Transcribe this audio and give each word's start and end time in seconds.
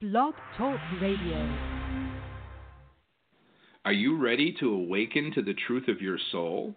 Blog 0.00 0.34
Talk 0.56 0.78
Radio. 1.02 1.58
Are 3.84 3.92
you 3.92 4.16
ready 4.16 4.54
to 4.60 4.70
awaken 4.70 5.32
to 5.34 5.42
the 5.42 5.54
truth 5.66 5.88
of 5.88 6.00
your 6.00 6.18
soul? 6.30 6.72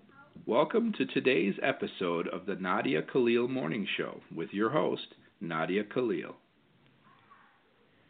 Welcome 0.47 0.91
to 0.93 1.05
today's 1.05 1.53
episode 1.61 2.27
of 2.29 2.47
the 2.47 2.55
Nadia 2.55 3.03
Khalil 3.03 3.47
Morning 3.47 3.85
Show 3.95 4.21
with 4.35 4.49
your 4.51 4.71
host, 4.71 5.05
Nadia 5.39 5.83
Khalil. 5.83 6.35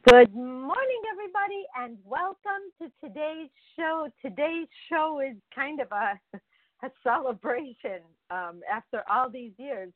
Good 0.07 0.33
morning, 0.33 1.01
everybody, 1.11 1.65
and 1.77 1.97
welcome 2.05 2.71
to 2.81 2.89
today's 3.05 3.49
show. 3.77 4.07
Today's 4.21 4.69
show 4.87 5.19
is 5.19 5.35
kind 5.53 5.81
of 5.81 5.87
a, 5.91 6.37
a 6.87 6.89
celebration 7.03 7.99
um, 8.29 8.61
after 8.73 9.03
all 9.11 9.29
these 9.29 9.51
years. 9.57 9.91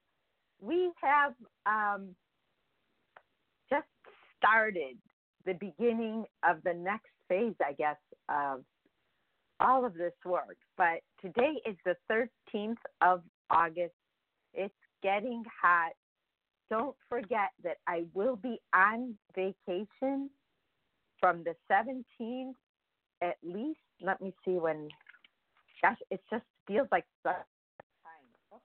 We 0.60 0.92
have 1.02 1.36
um, 1.66 2.10
just 2.10 2.25
started 4.46 4.98
the 5.46 5.54
beginning 5.54 6.26
of 6.48 6.58
the 6.64 6.74
next 6.74 7.10
phase, 7.30 7.56
I 7.66 7.74
guess, 7.74 7.98
of 8.30 8.64
all 9.60 9.86
of 9.86 9.94
this 9.94 10.14
work. 10.26 10.58
But 10.78 11.02
today 11.22 11.62
is 11.66 11.76
the 11.86 11.96
13th 12.12 12.76
of 13.02 13.22
August. 13.50 13.94
It's 14.54 14.74
getting 15.04 15.44
hot. 15.62 15.94
Don't 16.70 16.96
forget 17.10 17.52
that 17.64 17.78
I 17.88 18.06
will 18.14 18.36
be 18.36 18.60
on 18.74 19.16
vacation 19.36 20.30
from 21.20 21.44
the 21.44 21.56
17th 21.72 22.54
at 23.22 23.38
least. 23.44 23.80
Let 24.02 24.22
me 24.22 24.34
see 24.44 24.52
when. 24.52 24.90
Gosh, 25.82 25.98
it 26.10 26.22
just 26.30 26.44
feels 26.68 26.88
like 26.92 27.06
such 27.24 27.36
time. 28.04 28.60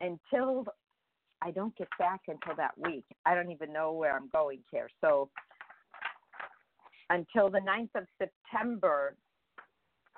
Until 0.00 0.66
I 1.44 1.50
don't 1.50 1.76
get 1.76 1.88
back 1.98 2.22
until 2.26 2.56
that 2.56 2.72
week. 2.78 3.04
I 3.26 3.34
don't 3.34 3.50
even 3.50 3.72
know 3.72 3.92
where 3.92 4.16
I'm 4.16 4.28
going 4.32 4.60
here. 4.70 4.88
So 5.02 5.28
until 7.10 7.50
the 7.50 7.60
9th 7.60 8.00
of 8.00 8.06
September 8.18 9.14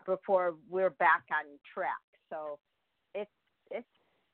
before 0.07 0.55
we're 0.71 0.91
back 0.91 1.25
on 1.33 1.59
track. 1.75 1.91
So 2.31 2.59
it's 3.15 3.31
it's 3.71 3.87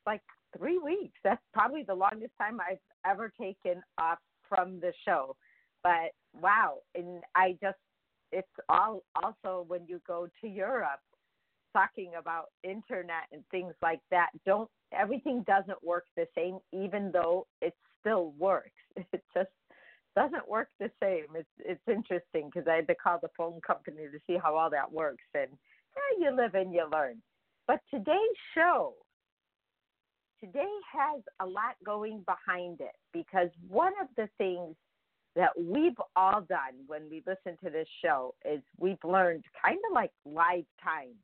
like 0.06 0.20
3 0.58 0.78
weeks. 0.78 1.18
That's 1.24 1.42
probably 1.54 1.82
the 1.82 1.94
longest 1.94 2.32
time 2.38 2.58
I've 2.60 2.78
ever 3.10 3.32
taken 3.40 3.82
off 3.98 4.18
from 4.48 4.80
the 4.80 4.92
show. 5.06 5.34
But 5.82 6.12
wow, 6.38 6.78
and 6.94 7.22
I 7.34 7.56
just 7.62 7.78
it's 8.32 8.46
all 8.68 9.02
also 9.22 9.64
when 9.66 9.86
you 9.86 10.00
go 10.06 10.28
to 10.42 10.48
Europe 10.48 11.00
talking 11.72 12.12
about 12.18 12.46
internet 12.62 13.24
and 13.32 13.42
things 13.50 13.74
like 13.82 14.00
that 14.10 14.30
don't 14.44 14.68
everything 14.96 15.44
doesn't 15.46 15.82
work 15.82 16.04
the 16.16 16.26
same 16.34 16.58
even 16.72 17.10
though 17.12 17.46
it 17.60 17.74
still 18.00 18.32
works. 18.38 18.70
It 19.12 19.22
just 19.34 19.50
doesn't 20.14 20.48
work 20.48 20.68
the 20.78 20.90
same. 21.02 21.26
It's 21.34 21.48
it's 21.58 21.88
interesting 21.88 22.50
because 22.52 22.68
i 22.68 22.76
had 22.76 22.86
to 22.88 22.94
call 22.94 23.18
the 23.22 23.30
phone 23.36 23.60
company 23.66 24.02
to 24.12 24.18
see 24.26 24.36
how 24.42 24.56
all 24.56 24.70
that 24.70 24.92
works 24.92 25.24
and 25.34 25.48
yeah, 25.50 26.30
you 26.30 26.36
live 26.36 26.54
and 26.54 26.72
you 26.72 26.86
learn. 26.90 27.22
But 27.66 27.80
today's 27.90 28.38
show 28.54 28.94
today 30.40 30.72
has 30.92 31.22
a 31.40 31.46
lot 31.46 31.76
going 31.84 32.24
behind 32.26 32.80
it 32.80 32.96
because 33.12 33.48
one 33.68 33.92
of 34.00 34.08
the 34.16 34.28
things 34.38 34.74
that 35.36 35.50
we've 35.58 36.00
all 36.16 36.42
done 36.42 36.74
when 36.86 37.08
we 37.08 37.22
listen 37.26 37.56
to 37.64 37.70
this 37.70 37.88
show 38.04 38.34
is 38.44 38.60
we've 38.78 39.02
learned 39.04 39.44
kind 39.64 39.78
of 39.88 39.94
like 39.94 40.10
live 40.26 40.64
time 40.82 41.14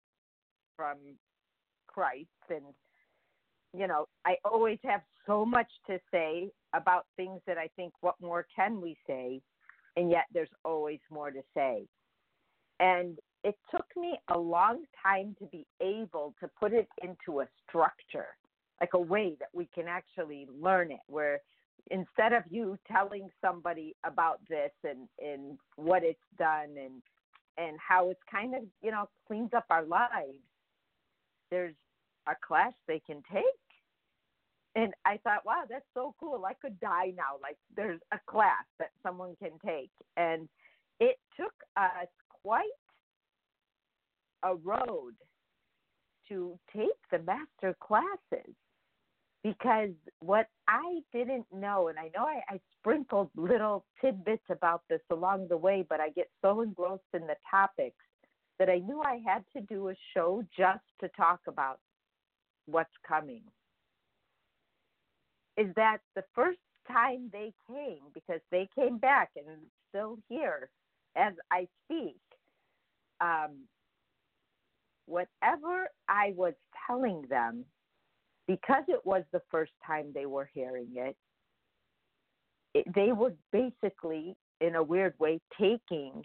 from 0.78 0.96
Christ 1.88 2.28
and 2.48 2.64
you 3.76 3.86
know, 3.86 4.06
I 4.24 4.36
always 4.46 4.78
have 4.84 5.02
so 5.26 5.44
much 5.44 5.70
to 5.88 5.98
say 6.10 6.50
about 6.72 7.04
things 7.18 7.42
that 7.46 7.58
I 7.58 7.68
think 7.76 7.92
what 8.00 8.14
more 8.18 8.46
can 8.56 8.80
we 8.80 8.96
say 9.06 9.42
and 9.96 10.10
yet 10.10 10.24
there's 10.32 10.48
always 10.64 11.00
more 11.10 11.30
to 11.30 11.42
say. 11.54 11.86
And 12.80 13.18
it 13.44 13.56
took 13.70 13.86
me 13.96 14.18
a 14.32 14.38
long 14.38 14.84
time 15.02 15.34
to 15.40 15.46
be 15.46 15.66
able 15.80 16.34
to 16.40 16.48
put 16.58 16.72
it 16.72 16.88
into 17.02 17.40
a 17.40 17.48
structure, 17.68 18.36
like 18.80 18.90
a 18.94 19.00
way 19.00 19.36
that 19.40 19.48
we 19.52 19.68
can 19.74 19.86
actually 19.88 20.46
learn 20.60 20.92
it 20.92 21.00
where 21.08 21.40
instead 21.90 22.32
of 22.32 22.42
you 22.48 22.78
telling 22.90 23.28
somebody 23.40 23.96
about 24.04 24.40
this 24.48 24.70
and 24.84 25.08
and 25.18 25.58
what 25.76 26.04
it's 26.04 26.18
done 26.38 26.76
and 26.76 27.02
and 27.56 27.76
how 27.78 28.10
it's 28.10 28.20
kind 28.30 28.54
of 28.54 28.62
you 28.82 28.90
know 28.90 29.08
cleans 29.26 29.50
up 29.56 29.64
our 29.70 29.84
lives 29.84 30.38
there's 31.50 31.74
a 32.26 32.34
class 32.46 32.72
they 32.86 33.00
can 33.06 33.22
take. 33.32 33.44
And 34.74 34.92
I 35.04 35.18
thought, 35.24 35.44
wow, 35.44 35.62
that's 35.68 35.84
so 35.94 36.14
cool. 36.20 36.44
I 36.44 36.54
could 36.54 36.78
die 36.80 37.12
now. 37.16 37.38
Like 37.42 37.56
there's 37.74 38.00
a 38.12 38.18
class 38.26 38.64
that 38.78 38.90
someone 39.02 39.34
can 39.42 39.52
take. 39.64 39.90
And 40.16 40.48
it 41.00 41.16
took 41.36 41.54
us 41.76 42.08
quite 42.42 42.64
a 44.44 44.54
road 44.54 45.14
to 46.28 46.58
take 46.74 46.88
the 47.10 47.18
master 47.20 47.76
classes 47.80 48.54
because 49.42 49.90
what 50.20 50.46
I 50.68 51.00
didn't 51.12 51.46
know, 51.52 51.88
and 51.88 51.98
I 51.98 52.10
know 52.14 52.24
I, 52.24 52.40
I 52.48 52.60
sprinkled 52.78 53.30
little 53.36 53.84
tidbits 54.00 54.44
about 54.50 54.82
this 54.88 55.00
along 55.10 55.48
the 55.48 55.56
way, 55.56 55.86
but 55.88 56.00
I 56.00 56.10
get 56.10 56.28
so 56.42 56.60
engrossed 56.60 57.02
in 57.14 57.22
the 57.22 57.36
topics 57.50 57.96
that 58.58 58.68
I 58.68 58.78
knew 58.78 59.00
I 59.02 59.20
had 59.24 59.44
to 59.56 59.60
do 59.62 59.88
a 59.88 59.94
show 60.14 60.44
just 60.56 60.84
to 61.00 61.08
talk 61.16 61.40
about 61.46 61.78
what's 62.66 62.90
coming. 63.06 63.42
Is 65.56 65.74
that 65.76 65.98
the 66.14 66.24
first 66.34 66.58
time 66.90 67.28
they 67.32 67.52
came, 67.68 68.00
because 68.14 68.40
they 68.50 68.68
came 68.74 68.98
back 68.98 69.30
and 69.36 69.46
still 69.88 70.18
here 70.28 70.68
as 71.16 71.34
I 71.50 71.66
speak, 71.84 72.20
um, 73.20 73.66
whatever 75.06 75.88
I 76.08 76.32
was 76.36 76.54
telling 76.86 77.22
them, 77.28 77.64
because 78.46 78.84
it 78.88 79.04
was 79.04 79.24
the 79.32 79.42
first 79.50 79.72
time 79.86 80.12
they 80.14 80.26
were 80.26 80.48
hearing 80.52 80.88
it, 80.94 81.16
it 82.74 82.86
they 82.94 83.12
were 83.12 83.34
basically, 83.52 84.36
in 84.60 84.74
a 84.74 84.82
weird 84.82 85.14
way, 85.18 85.40
taking 85.60 86.24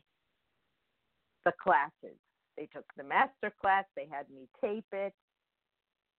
the 1.45 1.53
classes. 1.61 2.17
They 2.57 2.67
took 2.73 2.85
the 2.97 3.03
master 3.03 3.51
class, 3.61 3.85
they 3.95 4.07
had 4.09 4.29
me 4.29 4.47
tape 4.61 4.85
it, 4.91 5.13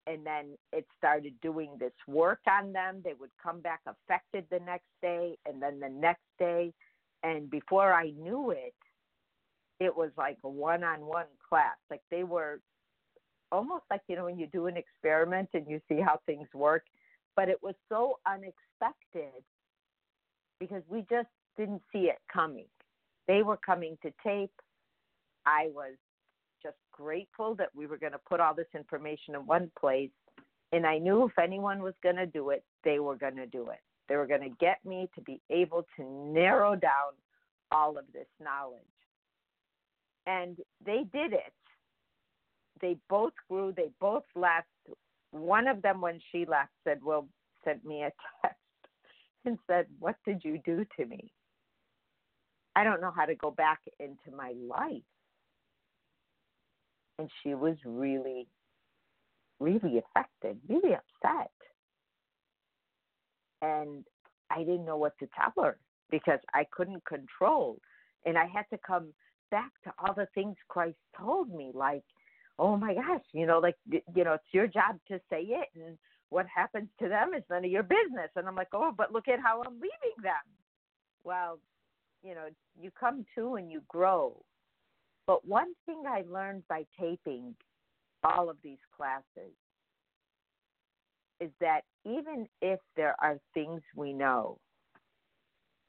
and 0.07 0.27
then 0.27 0.57
it 0.73 0.87
started 0.99 1.35
doing 1.41 1.71
this 1.79 1.93
work 2.07 2.41
on 2.49 2.73
them. 2.73 3.01
They 3.05 3.15
would 3.19 3.31
come 3.43 3.61
back 3.61 3.81
affected 3.87 4.47
the 4.51 4.61
next 4.61 4.89
day, 5.01 5.37
and 5.47 5.62
then 5.62 5.81
the 5.81 5.89
next 5.89 6.25
day. 6.39 6.73
And 7.23 7.49
before 7.51 7.93
I 7.93 8.11
knew 8.11 8.51
it, 8.51 8.75
it 9.81 9.95
was 9.97 10.11
like 10.17 10.39
a 10.45 10.49
one 10.49 10.85
on 10.85 11.01
one 11.07 11.27
class. 11.49 11.77
Like 11.91 12.03
they 12.11 12.25
were 12.25 12.61
almost 13.51 13.85
like, 13.91 14.03
you 14.09 14.17
know, 14.17 14.25
when 14.25 14.39
you 14.39 14.47
do 14.47 14.67
an 14.67 14.77
experiment 14.77 15.49
and 15.55 15.67
you 15.69 15.81
see 15.89 16.01
how 16.01 16.21
things 16.27 16.49
work. 16.55 16.85
But 17.37 17.49
it 17.49 17.62
was 17.62 17.75
so 17.89 18.19
unexpected 18.27 19.43
because 20.61 20.83
we 20.89 21.05
just 21.11 21.29
didn't 21.56 21.83
see 21.93 22.11
it 22.11 22.19
coming. 22.33 22.67
They 23.27 23.43
were 23.43 23.56
coming 23.56 23.97
to 24.03 24.12
tape. 24.23 24.53
I 25.47 25.69
was 25.75 25.94
just 26.62 26.77
grateful 26.93 27.55
that 27.56 27.69
we 27.75 27.87
were 27.87 27.99
going 27.99 28.12
to 28.12 28.19
put 28.19 28.41
all 28.41 28.55
this 28.55 28.66
information 28.75 29.34
in 29.34 29.47
one 29.47 29.71
place. 29.78 30.10
And 30.72 30.87
I 30.87 30.99
knew 30.99 31.27
if 31.27 31.38
anyone 31.38 31.82
was 31.82 31.94
going 32.03 32.16
to 32.16 32.27
do 32.27 32.50
it, 32.50 32.65
they 32.82 32.99
were 32.99 33.16
going 33.16 33.37
to 33.37 33.47
do 33.47 33.69
it. 33.71 33.81
They 34.09 34.16
were 34.16 34.27
going 34.27 34.43
to 34.43 34.56
get 34.60 34.84
me 34.84 35.09
to 35.15 35.21
be 35.21 35.41
able 35.50 35.87
to 35.97 36.05
narrow 36.05 36.75
down 36.75 37.15
all 37.71 37.97
of 37.97 38.05
this 38.12 38.27
knowledge. 38.43 38.81
And 40.27 40.56
they 40.84 41.05
did 41.12 41.32
it. 41.32 41.53
They 42.81 42.97
both 43.09 43.32
grew, 43.49 43.72
they 43.76 43.91
both 44.00 44.25
left. 44.34 44.66
One 45.31 45.69
of 45.69 45.81
them, 45.82 46.00
when 46.00 46.21
she 46.32 46.44
left, 46.44 46.71
said, 46.82 47.00
Well, 47.03 47.28
sent 47.65 47.84
me 47.84 48.03
a 48.03 48.12
text 48.43 48.59
and 49.44 49.58
said, 49.67 49.87
What 50.00 50.17
did 50.26 50.43
you 50.44 50.61
do 50.64 50.85
to 50.99 51.06
me? 51.06 51.32
I 52.76 52.85
don't 52.85 53.00
know 53.00 53.12
how 53.14 53.26
to 53.26 53.35
go 53.35 53.50
back 53.50 53.81
into 54.00 54.37
my 54.37 54.55
life 54.69 55.02
and 57.19 57.31
she 57.43 57.55
was 57.55 57.76
really, 57.84 58.46
really 59.61 59.99
affected, 59.99 60.58
really 60.69 60.94
upset. 60.94 61.50
And 63.62 64.05
I 64.50 64.58
didn't 64.58 64.84
know 64.84 64.96
what 64.96 65.19
to 65.19 65.28
tell 65.37 65.64
her 65.64 65.78
because 66.11 66.40
I 66.52 66.66
couldn't 66.70 67.05
control. 67.06 67.78
And 68.26 68.37
I 68.37 68.46
had 68.46 68.64
to 68.70 68.78
come 68.87 69.12
back 69.50 69.70
to 69.84 69.93
all 69.99 70.14
the 70.14 70.28
things 70.34 70.56
Christ 70.69 70.96
told 71.19 71.50
me, 71.50 71.70
like, 71.75 72.05
oh 72.58 72.76
my 72.76 72.94
gosh, 72.94 73.25
you 73.32 73.46
know, 73.46 73.58
like, 73.58 73.76
you 73.87 74.25
know, 74.25 74.34
it's 74.34 74.44
your 74.52 74.67
job 74.67 74.96
to 75.08 75.20
say 75.31 75.43
it, 75.43 75.69
and 75.75 75.99
what 76.31 76.46
happens 76.55 76.88
to 77.00 77.08
them 77.08 77.32
is 77.37 77.43
none 77.50 77.64
of 77.64 77.70
your 77.70 77.82
business. 77.82 78.31
And 78.37 78.46
I'm 78.49 78.56
like, 78.56 78.69
oh, 78.72 78.93
but 78.96 79.12
look 79.12 79.28
at 79.28 79.40
how 79.40 79.62
I'm 79.62 79.75
leaving 79.75 80.22
them. 80.22 80.32
Well, 81.25 81.58
you 82.22 82.34
know, 82.34 82.46
you 82.81 82.90
come 82.99 83.25
to 83.37 83.55
and 83.55 83.70
you 83.70 83.82
grow 83.88 84.43
but 85.26 85.47
one 85.47 85.73
thing 85.87 86.03
I 86.06 86.23
learned 86.31 86.62
by 86.69 86.85
taping 86.99 87.55
all 88.23 88.49
of 88.50 88.56
these 88.62 88.79
classes 88.97 89.53
is 91.41 91.50
that 91.61 91.82
even 92.05 92.47
if 92.62 92.81
there 92.97 93.17
are 93.21 93.38
things 93.55 93.82
we 93.97 94.12
know, 94.12 94.59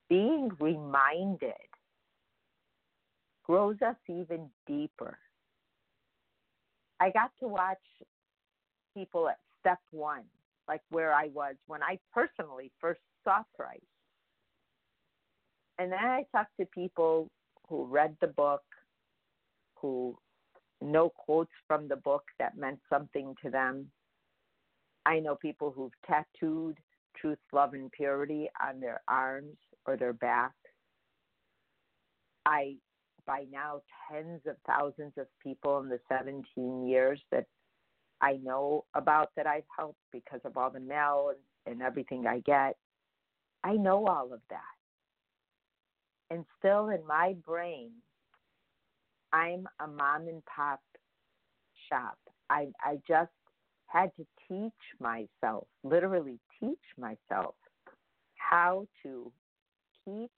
being 0.10 0.52
reminded 0.60 1.54
grows 3.44 3.78
us 3.86 3.96
even 4.10 4.50
deeper. 4.68 5.18
I 7.00 7.12
got 7.12 7.32
to 7.42 7.48
watch 7.48 7.78
people 8.96 9.30
at 9.30 9.38
step 9.60 9.80
one, 9.92 10.24
like 10.68 10.82
where 10.90 11.14
I 11.14 11.28
was 11.34 11.56
when 11.68 11.84
I 11.84 12.00
personally 12.14 12.72
first 12.80 13.02
saw 13.24 13.44
Christ. 13.56 13.84
And 15.78 15.92
then 15.92 16.00
I 16.00 16.26
talked 16.32 16.58
to 16.60 16.66
people 16.68 17.30
who 17.68 17.86
read 17.86 18.16
the 18.22 18.28
book, 18.28 18.64
who 19.86 20.18
know 20.82 21.10
quotes 21.10 21.52
from 21.68 21.88
the 21.88 21.96
book 21.96 22.24
that 22.40 22.58
meant 22.58 22.80
something 22.90 23.36
to 23.44 23.50
them. 23.50 23.88
I 25.06 25.20
know 25.20 25.36
people 25.36 25.72
who've 25.72 25.92
tattooed 26.08 26.78
truth, 27.20 27.38
love, 27.54 27.74
and 27.74 27.92
purity 27.92 28.50
on 28.62 28.80
their 28.80 29.02
arms 29.08 29.58
or 29.86 29.96
their 29.96 30.14
back. 30.14 30.54
I, 32.46 32.76
by 33.26 33.46
now, 33.52 33.82
tens 34.12 34.42
of 34.48 34.56
thousands 34.68 35.14
of 35.18 35.28
people 35.42 35.80
in 35.80 35.90
the 35.90 36.00
17 36.10 36.88
years 36.88 37.20
that 37.32 37.46
I 38.22 38.40
know 38.44 38.86
about 38.96 39.30
that 39.36 39.48
I've 39.48 39.64
helped 39.78 40.00
because 40.12 40.42
of 40.46 40.58
all 40.58 40.72
the 40.72 40.80
mail 40.80 41.32
and, 41.66 41.74
and 41.74 41.82
everything 41.82 42.26
I 42.26 42.40
get. 42.40 42.76
I 43.64 43.74
know 43.74 44.06
all 44.08 44.34
of 44.34 44.42
that. 44.50 44.60
And 46.32 46.44
still 46.58 46.90
in 46.90 47.06
my 47.08 47.36
brain, 47.46 47.92
I'm 49.36 49.68
a 49.82 49.88
mom 49.88 50.28
and 50.30 50.42
pop 50.46 50.80
shop. 51.90 52.18
I 52.50 52.68
I 52.82 53.00
just 53.08 53.32
had 53.88 54.12
to 54.16 54.26
teach 54.48 54.72
myself, 55.00 55.68
literally 55.84 56.40
teach 56.60 56.80
myself 56.98 57.56
how 58.36 58.88
to 59.04 59.32
keep 60.06 60.32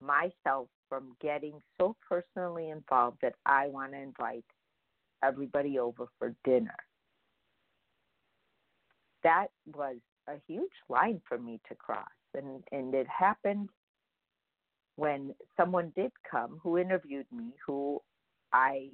myself 0.00 0.68
from 0.88 1.14
getting 1.20 1.54
so 1.78 1.96
personally 2.08 2.70
involved 2.70 3.18
that 3.22 3.34
I 3.46 3.68
want 3.68 3.92
to 3.92 3.98
invite 3.98 4.44
everybody 5.22 5.78
over 5.78 6.06
for 6.18 6.34
dinner. 6.44 6.76
That 9.22 9.48
was 9.76 9.96
a 10.28 10.34
huge 10.48 10.70
line 10.88 11.20
for 11.28 11.38
me 11.38 11.60
to 11.68 11.74
cross. 11.76 12.06
And, 12.34 12.64
and 12.72 12.94
it 12.94 13.06
happened 13.06 13.68
when 14.96 15.34
someone 15.56 15.92
did 15.96 16.12
come 16.30 16.58
who 16.62 16.78
interviewed 16.78 17.26
me, 17.32 17.52
who 17.66 18.00
I, 18.52 18.88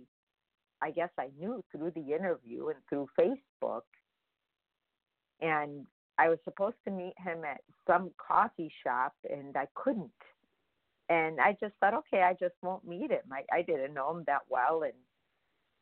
I 0.81 0.91
guess 0.91 1.11
I 1.19 1.29
knew 1.39 1.63
through 1.73 1.93
the 1.95 2.15
interview 2.15 2.69
and 2.69 2.79
through 2.89 3.09
Facebook. 3.19 3.83
And 5.41 5.87
I 6.19 6.29
was 6.29 6.39
supposed 6.45 6.77
to 6.85 6.93
meet 6.93 7.15
him 7.19 7.45
at 7.45 7.61
some 7.87 8.11
coffee 8.19 8.73
shop, 8.85 9.13
and 9.29 9.57
I 9.57 9.67
couldn't. 9.75 10.11
And 11.09 11.41
I 11.41 11.57
just 11.61 11.75
thought, 11.81 11.95
okay, 11.95 12.23
I 12.23 12.35
just 12.35 12.55
won't 12.63 12.87
meet 12.87 13.11
him. 13.11 13.23
I, 13.33 13.43
I 13.53 13.63
didn't 13.63 13.95
know 13.95 14.11
him 14.11 14.25
that 14.27 14.43
well, 14.49 14.83
and 14.83 14.93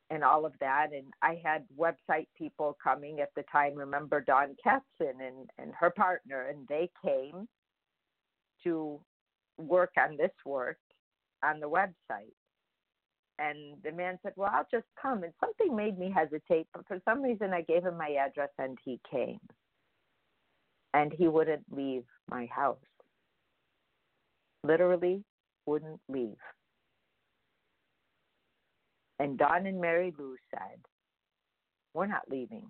and 0.08 0.22
all 0.22 0.46
of 0.46 0.52
that. 0.60 0.88
And 0.92 1.06
I 1.20 1.40
had 1.42 1.64
website 1.76 2.28
people 2.38 2.76
coming 2.82 3.18
at 3.20 3.30
the 3.34 3.42
time. 3.50 3.74
Remember 3.74 4.20
Dawn 4.20 4.54
Katzen 4.64 5.20
and 5.26 5.50
and 5.58 5.72
her 5.78 5.90
partner, 5.90 6.48
and 6.48 6.68
they 6.68 6.90
came 7.04 7.48
to 8.62 9.00
work 9.58 9.92
on 9.98 10.16
this 10.16 10.32
work 10.44 10.78
on 11.44 11.60
the 11.60 11.68
website. 11.68 12.34
And 13.38 13.76
the 13.84 13.92
man 13.92 14.18
said, 14.22 14.32
Well, 14.36 14.50
I'll 14.52 14.66
just 14.70 14.86
come. 15.00 15.22
And 15.22 15.32
something 15.40 15.76
made 15.76 15.98
me 15.98 16.12
hesitate, 16.14 16.66
but 16.72 16.86
for 16.86 16.98
some 17.04 17.22
reason 17.22 17.52
I 17.52 17.62
gave 17.62 17.84
him 17.84 17.98
my 17.98 18.16
address 18.18 18.50
and 18.58 18.78
he 18.84 18.98
came. 19.10 19.40
And 20.94 21.12
he 21.12 21.28
wouldn't 21.28 21.64
leave 21.70 22.04
my 22.30 22.46
house. 22.46 22.78
Literally 24.64 25.22
wouldn't 25.66 26.00
leave. 26.08 26.38
And 29.18 29.38
Don 29.38 29.66
and 29.66 29.80
Mary 29.80 30.14
Lou 30.18 30.36
said, 30.50 30.78
We're 31.94 32.06
not 32.06 32.22
leaving. 32.30 32.66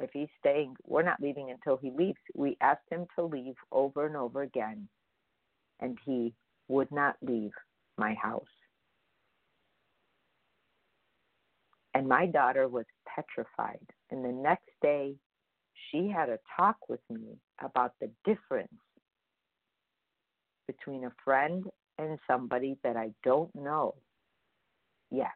If 0.00 0.10
he's 0.12 0.28
staying, 0.40 0.74
we're 0.84 1.02
not 1.02 1.20
leaving 1.20 1.50
until 1.50 1.76
he 1.76 1.90
leaves. 1.90 2.18
We 2.34 2.56
asked 2.60 2.88
him 2.90 3.06
to 3.16 3.24
leave 3.24 3.54
over 3.70 4.06
and 4.06 4.16
over 4.16 4.42
again, 4.42 4.88
and 5.82 5.98
he 6.06 6.32
would 6.68 6.90
not 6.90 7.16
leave 7.20 7.50
my 7.98 8.14
house. 8.14 8.46
And 11.94 12.08
my 12.08 12.26
daughter 12.26 12.68
was 12.68 12.86
petrified. 13.06 13.86
And 14.10 14.24
the 14.24 14.32
next 14.32 14.70
day, 14.80 15.14
she 15.90 16.08
had 16.08 16.30
a 16.30 16.38
talk 16.56 16.76
with 16.88 17.00
me 17.10 17.36
about 17.62 17.92
the 18.00 18.10
difference 18.24 18.72
between 20.66 21.04
a 21.04 21.12
friend 21.22 21.64
and 21.98 22.18
somebody 22.26 22.78
that 22.82 22.96
I 22.96 23.10
don't 23.24 23.54
know 23.54 23.94
yet. 25.10 25.28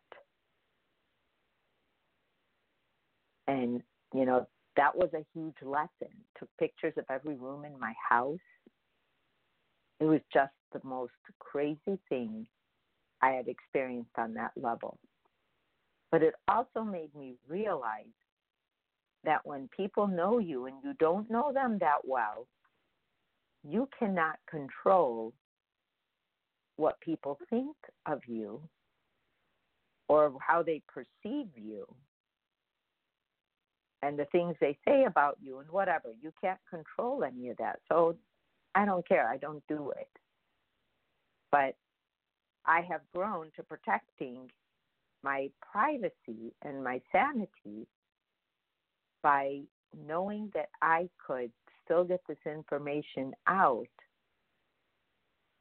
And, 3.46 3.82
you 4.14 4.24
know, 4.24 4.46
that 4.76 4.96
was 4.96 5.10
a 5.14 5.24
huge 5.34 5.56
lesson. 5.62 6.14
Took 6.38 6.48
pictures 6.58 6.94
of 6.96 7.04
every 7.10 7.36
room 7.36 7.64
in 7.64 7.78
my 7.78 7.92
house. 8.08 8.38
It 10.00 10.04
was 10.04 10.20
just 10.32 10.52
the 10.72 10.80
most 10.84 11.12
crazy 11.38 11.98
thing 12.08 12.46
I 13.22 13.30
had 13.30 13.48
experienced 13.48 14.10
on 14.18 14.34
that 14.34 14.52
level. 14.56 14.98
But 16.10 16.22
it 16.22 16.34
also 16.48 16.82
made 16.82 17.14
me 17.14 17.34
realize 17.48 18.04
that 19.24 19.44
when 19.44 19.68
people 19.76 20.06
know 20.06 20.38
you 20.38 20.66
and 20.66 20.76
you 20.84 20.94
don't 21.00 21.30
know 21.30 21.52
them 21.52 21.78
that 21.80 21.98
well, 22.04 22.46
you 23.68 23.88
cannot 23.98 24.38
control 24.48 25.32
what 26.76 27.00
people 27.00 27.38
think 27.50 27.74
of 28.06 28.20
you 28.26 28.60
or 30.08 30.32
how 30.46 30.62
they 30.62 30.80
perceive 30.86 31.48
you 31.56 31.86
and 34.02 34.18
the 34.18 34.26
things 34.26 34.54
they 34.60 34.76
say 34.86 35.04
about 35.04 35.36
you 35.42 35.58
and 35.58 35.68
whatever. 35.70 36.10
You 36.20 36.32
can't 36.40 36.60
control 36.70 37.24
any 37.24 37.48
of 37.48 37.56
that. 37.56 37.80
So 37.88 38.14
I 38.76 38.84
don't 38.84 39.08
care. 39.08 39.26
I 39.26 39.38
don't 39.38 39.62
do 39.68 39.90
it. 39.98 40.08
But 41.50 41.74
I 42.66 42.82
have 42.82 43.00
grown 43.14 43.50
to 43.56 43.62
protecting 43.62 44.50
my 45.22 45.48
privacy 45.72 46.52
and 46.62 46.84
my 46.84 47.00
sanity 47.10 47.88
by 49.22 49.60
knowing 50.06 50.50
that 50.54 50.68
I 50.82 51.08
could 51.26 51.50
still 51.84 52.04
get 52.04 52.20
this 52.28 52.38
information 52.44 53.32
out 53.46 53.86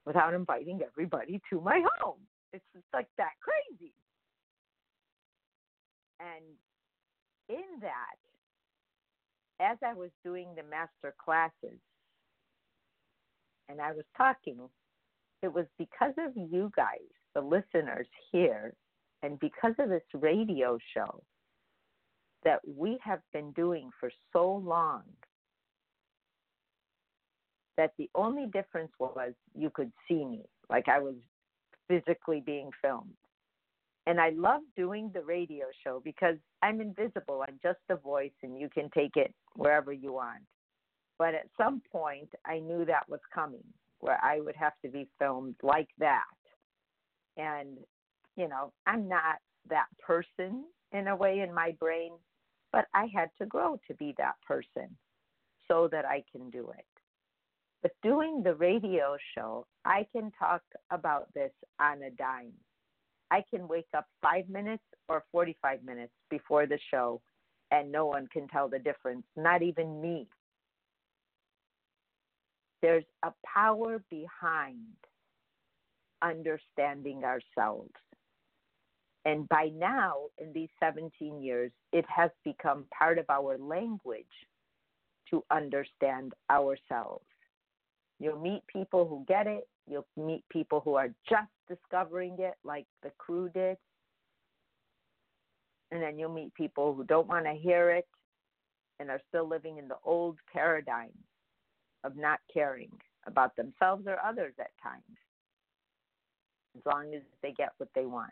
without 0.06 0.34
inviting 0.34 0.82
everybody 0.86 1.42
to 1.50 1.62
my 1.62 1.82
home. 2.00 2.20
It's 2.52 2.66
just 2.74 2.86
like 2.94 3.08
that 3.18 3.32
crazy. 3.40 3.94
And 6.20 6.46
in 7.48 7.80
that, 7.82 8.18
as 9.62 9.78
I 9.86 9.94
was 9.94 10.10
doing 10.24 10.50
the 10.56 10.64
master 10.64 11.16
classes 11.24 11.80
and 13.70 13.82
I 13.82 13.92
was 13.92 14.06
talking, 14.18 14.60
it 15.42 15.54
was 15.54 15.66
because 15.78 16.14
of 16.18 16.36
you 16.36 16.72
guys, 16.76 17.00
the 17.34 17.42
listeners 17.42 18.08
here, 18.32 18.74
and 19.24 19.40
because 19.40 19.74
of 19.80 19.90
this 19.90 20.04
radio 20.14 20.78
show 20.94 21.22
that 22.44 22.60
we 22.66 22.98
have 23.04 23.22
been 23.34 23.52
doing 23.52 23.90
for 24.00 24.12
so 24.32 24.56
long 24.64 25.04
that 27.78 27.92
the 27.98 28.10
only 28.16 28.46
difference 28.48 28.92
was 29.00 29.34
you 29.54 29.70
could 29.70 29.92
see 30.08 30.24
me, 30.24 30.44
like 30.70 30.88
I 30.88 31.00
was 31.00 31.16
physically 31.88 32.42
being 32.46 32.70
filmed. 32.82 33.10
And 34.08 34.22
I 34.22 34.30
love 34.30 34.62
doing 34.78 35.10
the 35.14 35.22
radio 35.22 35.66
show 35.84 36.00
because 36.04 36.36
I'm 36.62 36.80
invisible. 36.80 37.44
I'm 37.48 37.60
just 37.64 37.80
a 37.90 37.96
voice 37.96 38.32
and 38.44 38.60
you 38.60 38.70
can 38.70 38.90
take 38.92 39.16
it 39.16 39.34
wherever 39.56 39.92
you 39.92 40.14
want. 40.14 40.44
But 41.18 41.34
at 41.34 41.48
some 41.58 41.82
point, 41.92 42.30
I 42.46 42.60
knew 42.60 42.86
that 42.86 43.08
was 43.08 43.22
coming, 43.34 43.64
where 44.00 44.20
I 44.24 44.40
would 44.40 44.56
have 44.56 44.74
to 44.84 44.92
be 44.92 45.08
filmed 45.20 45.56
like 45.64 45.90
that. 46.00 46.24
And, 47.38 47.78
you 48.36 48.48
know, 48.48 48.74
I'm 48.86 49.08
not 49.08 49.38
that 49.70 49.88
person 50.06 50.66
in 50.92 51.08
a 51.08 51.16
way 51.16 51.40
in 51.40 51.54
my 51.54 51.76
brain, 51.80 52.12
but 52.72 52.86
I 52.94 53.08
had 53.14 53.30
to 53.40 53.46
grow 53.46 53.80
to 53.88 53.94
be 53.96 54.14
that 54.18 54.36
person 54.48 54.96
so 55.68 55.88
that 55.92 56.06
I 56.06 56.24
can 56.32 56.50
do 56.50 56.70
it. 56.78 56.86
But 57.82 57.92
doing 58.02 58.42
the 58.44 58.56
radio 58.56 59.16
show, 59.36 59.68
I 59.86 60.08
can 60.12 60.32
talk 60.40 60.62
about 60.90 61.34
this 61.34 61.52
on 61.80 62.02
a 62.04 62.10
dime. 62.12 62.54
I 63.32 63.44
can 63.50 63.68
wake 63.68 63.88
up 63.96 64.08
five 64.22 64.50
minutes 64.50 64.84
or 65.08 65.24
45 65.32 65.84
minutes 65.84 66.14
before 66.30 66.66
the 66.68 66.80
show 66.92 67.22
and 67.72 67.92
no 67.92 68.06
one 68.06 68.28
can 68.32 68.48
tell 68.48 68.70
the 68.70 68.80
difference, 68.80 69.24
not 69.36 69.62
even 69.62 70.02
me. 70.02 70.28
There's 72.86 73.06
a 73.24 73.34
power 73.52 74.00
behind 74.12 74.78
understanding 76.22 77.24
ourselves. 77.24 77.90
And 79.26 79.50
by 79.50 79.72
now, 79.74 80.26
in 80.38 80.54
these 80.54 80.70
17 80.80 81.42
years, 81.42 81.72
it 81.92 82.06
has 82.16 82.30
become 82.44 82.86
part 82.96 83.18
of 83.18 83.26
our 83.28 83.58
language 83.58 84.28
to 85.32 85.44
understand 85.50 86.34
ourselves. 86.52 87.26
You'll 88.20 88.40
meet 88.40 88.62
people 88.68 89.08
who 89.08 89.26
get 89.28 89.48
it, 89.48 89.68
you'll 89.90 90.06
meet 90.16 90.44
people 90.50 90.80
who 90.86 90.94
are 90.94 91.10
just 91.28 91.50
discovering 91.68 92.36
it, 92.38 92.54
like 92.64 92.86
the 93.02 93.10
crew 93.18 93.50
did. 93.50 93.78
And 95.90 96.04
then 96.04 96.20
you'll 96.20 96.32
meet 96.32 96.54
people 96.54 96.94
who 96.94 97.04
don't 97.04 97.28
want 97.28 97.46
to 97.46 97.54
hear 97.54 97.90
it 97.90 98.08
and 99.00 99.10
are 99.10 99.22
still 99.30 99.50
living 99.50 99.80
in 99.80 99.88
the 99.88 99.98
old 100.06 100.38
paradigm 100.54 101.10
of 102.06 102.16
not 102.16 102.40
caring 102.54 102.92
about 103.28 103.56
themselves 103.56 104.06
or 104.08 104.18
others 104.24 104.54
at 104.60 104.72
times, 104.82 105.04
as 106.78 106.84
long 106.86 107.14
as 107.16 107.22
they 107.42 107.52
get 107.52 107.70
what 107.78 107.90
they 107.96 108.06
want. 108.06 108.32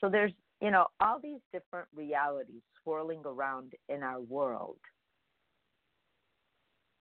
So 0.00 0.08
there's, 0.10 0.32
you 0.60 0.70
know, 0.70 0.86
all 1.00 1.18
these 1.20 1.40
different 1.52 1.88
realities 1.94 2.62
swirling 2.82 3.22
around 3.24 3.72
in 3.88 4.02
our 4.02 4.20
world. 4.20 4.78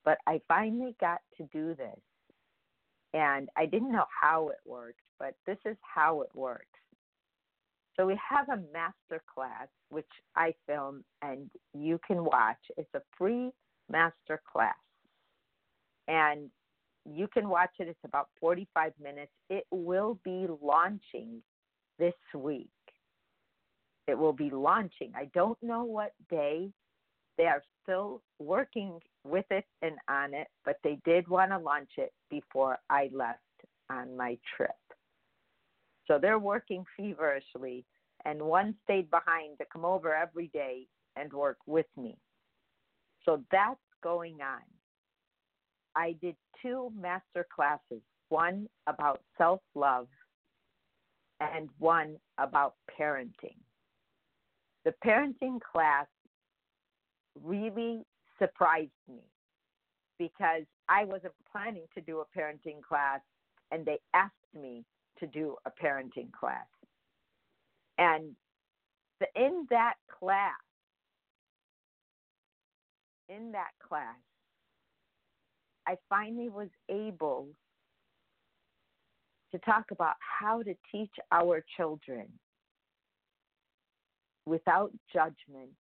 But 0.06 0.18
I 0.26 0.42
finally 0.48 0.96
got 1.00 1.20
to 1.38 1.44
do 1.52 1.76
this. 1.76 2.00
And 3.14 3.50
I 3.58 3.66
didn't 3.66 3.92
know 3.92 4.06
how 4.10 4.50
it 4.50 4.60
worked, 4.66 5.02
but 5.20 5.36
this 5.46 5.58
is 5.66 5.76
how 5.82 6.22
it 6.22 6.30
works. 6.34 6.66
So 7.98 8.06
we 8.06 8.18
have 8.30 8.48
a 8.48 8.64
master 8.72 9.22
class, 9.32 9.68
which 9.90 10.08
I 10.36 10.54
film 10.66 11.04
and 11.22 11.50
you 11.74 12.00
can 12.08 12.24
watch. 12.24 12.58
It's 12.78 12.94
a 12.96 13.02
free 13.18 13.52
master 13.90 14.42
class. 14.52 14.76
And 16.08 16.50
you 17.06 17.28
can 17.28 17.50
watch 17.50 17.72
it. 17.80 17.88
It's 17.88 18.00
about 18.04 18.30
45 18.40 18.94
minutes. 19.02 19.32
It 19.50 19.66
will 19.72 20.20
be 20.24 20.48
launching 20.62 21.42
this 21.98 22.14
week. 22.36 22.70
It 24.08 24.18
will 24.18 24.34
be 24.34 24.50
launching. 24.50 25.14
I 25.16 25.30
don't 25.34 25.58
know 25.62 25.84
what 25.84 26.14
day. 26.30 26.70
They 27.38 27.46
are 27.46 27.64
still 27.82 28.22
working 28.40 29.00
with 29.24 29.46
it 29.52 29.66
and 29.82 29.96
on 30.10 30.34
it, 30.34 30.48
but 30.66 30.78
they 30.84 31.00
did 31.06 31.28
want 31.28 31.52
to 31.52 31.58
launch 31.58 31.92
it 31.98 32.12
before 32.30 32.78
I 32.90 33.10
left 33.14 33.40
on 33.90 34.16
my 34.18 34.38
trip. 34.56 34.72
So 36.08 36.20
they're 36.20 36.40
working 36.40 36.84
feverishly, 36.98 37.86
and 38.26 38.42
one 38.42 38.76
stayed 38.84 39.10
behind 39.10 39.58
to 39.60 39.66
come 39.72 39.86
over 39.86 40.14
every 40.14 40.48
day 40.54 40.88
and 41.16 41.32
work 41.32 41.58
with 41.66 41.86
me. 41.98 42.18
So 43.24 43.44
that's 43.52 43.80
going 44.04 44.40
on. 44.42 44.62
I 45.96 46.16
did 46.22 46.36
two 46.62 46.92
master 47.00 47.46
classes 47.54 48.02
one 48.30 48.68
about 48.88 49.22
self 49.38 49.60
love 49.76 50.08
and 51.40 51.70
one 51.80 52.16
about 52.38 52.76
parenting. 53.00 53.58
The 54.86 54.94
parenting 55.06 55.60
class 55.60 56.08
really 57.44 58.04
surprised 58.40 58.90
me 59.08 59.24
because 60.18 60.64
I 60.88 61.04
wasn't 61.06 61.34
planning 61.52 61.86
to 61.96 62.02
do 62.02 62.20
a 62.22 62.40
parenting 62.40 62.82
class 62.88 63.20
and 63.72 63.86
they 63.86 64.00
asked 64.14 64.34
me 64.54 64.86
to 65.20 65.28
do 65.28 65.56
a 65.66 65.72
parenting 65.72 66.32
class. 66.32 66.68
And 67.98 68.36
in 69.36 69.68
that 69.70 69.96
class, 70.20 70.54
in 73.30 73.52
that 73.52 73.72
class, 73.88 74.18
I 75.88 75.98
finally 76.10 76.50
was 76.50 76.70
able 76.90 77.48
to 79.52 79.60
talk 79.60 79.86
about 79.92 80.16
how 80.20 80.62
to 80.64 80.74
teach 80.92 81.12
our 81.32 81.64
children 81.78 82.28
without 84.46 84.92
judgment, 85.14 85.76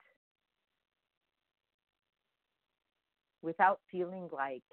without 3.42 3.80
feeling 3.92 4.30
like 4.32 4.64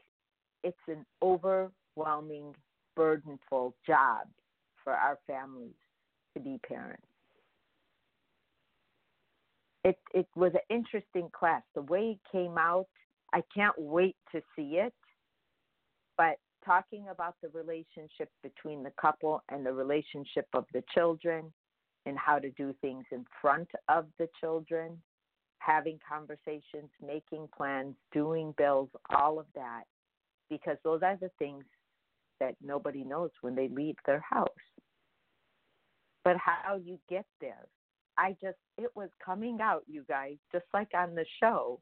it's 0.65 0.77
an 0.89 1.07
overwhelming, 1.23 2.55
burdenful 2.97 3.75
job 3.87 4.27
for 4.83 4.93
our 4.93 5.19
families 5.27 5.75
to 6.35 6.41
be 6.41 6.59
parents. 6.67 7.03
It 9.85 9.99
it 10.13 10.27
was 10.35 10.53
an 10.55 10.77
interesting 10.77 11.31
class. 11.33 11.63
The 11.75 11.83
way 11.83 12.19
it 12.19 12.33
came 12.33 12.59
out, 12.59 12.87
I 13.33 13.43
can't 13.55 13.79
wait 13.79 14.17
to 14.33 14.43
see 14.57 14.79
it. 14.79 14.93
But 16.19 16.39
talking 16.65 17.07
about 17.11 17.37
the 17.41 17.49
relationship 17.51 18.31
between 18.43 18.83
the 18.83 18.93
couple 19.01 19.43
and 19.49 19.65
the 19.65 19.73
relationship 19.73 20.47
of 20.53 20.67
the 20.75 20.83
children 20.95 21.51
and 22.05 22.19
how 22.19 22.39
to 22.39 22.51
do 22.51 22.75
things 22.83 23.05
in 23.13 23.25
front 23.41 23.69
of 23.89 24.07
the 24.19 24.29
children, 24.41 25.01
having 25.61 25.99
conversations, 26.07 26.91
making 27.05 27.49
plans, 27.57 27.95
doing 28.13 28.53
bills, 28.59 28.91
all 29.15 29.39
of 29.39 29.47
that, 29.55 29.85
because 30.51 30.77
those 30.85 31.01
are 31.03 31.17
the 31.17 31.31
things 31.39 31.65
that 32.41 32.55
nobody 32.63 33.05
knows 33.05 33.31
when 33.41 33.55
they 33.55 33.69
leave 33.69 33.97
their 34.05 34.23
house. 34.29 34.49
But 36.25 36.37
how 36.37 36.77
you 36.77 36.99
get 37.09 37.27
there, 37.41 37.67
I 38.17 38.37
just, 38.43 38.59
it 38.77 38.91
was 38.95 39.09
coming 39.25 39.59
out, 39.63 39.85
you 39.87 40.05
guys, 40.09 40.37
just 40.53 40.67
like 40.75 40.91
on 40.95 41.15
the 41.15 41.25
show 41.41 41.81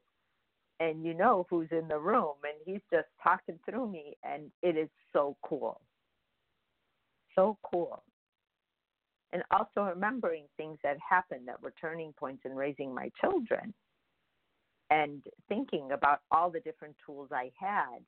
and 0.79 1.03
you 1.03 1.13
know 1.13 1.45
who's 1.49 1.67
in 1.71 1.87
the 1.87 1.97
room 1.97 2.35
and 2.43 2.55
he's 2.65 2.81
just 2.91 3.07
talking 3.21 3.59
through 3.65 3.89
me 3.89 4.15
and 4.23 4.51
it 4.61 4.77
is 4.77 4.89
so 5.13 5.35
cool. 5.43 5.81
So 7.35 7.57
cool. 7.63 8.03
And 9.33 9.43
also 9.51 9.81
remembering 9.89 10.45
things 10.55 10.77
that 10.83 10.97
happened 11.07 11.47
that 11.47 11.61
were 11.61 11.73
turning 11.79 12.13
points 12.13 12.43
in 12.45 12.55
raising 12.55 12.93
my 12.93 13.11
children 13.19 13.73
and 14.89 15.21
thinking 15.49 15.91
about 15.91 16.21
all 16.31 16.49
the 16.49 16.61
different 16.61 16.95
tools 17.05 17.27
i 17.33 17.51
had 17.59 17.99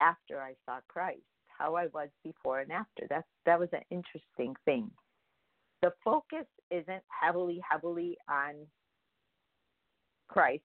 after 0.00 0.40
i 0.40 0.54
saw 0.64 0.78
christ 0.88 1.20
how 1.62 1.74
i 1.74 1.86
was 1.88 2.08
before 2.24 2.60
and 2.60 2.72
after. 2.72 3.06
That 3.08 3.24
that 3.46 3.58
was 3.58 3.68
an 3.72 3.82
interesting 3.90 4.54
thing. 4.64 4.90
The 5.80 5.92
focus 6.04 6.46
isn't 6.70 7.02
heavily 7.08 7.60
heavily 7.68 8.16
on 8.28 8.54
Christ 10.28 10.62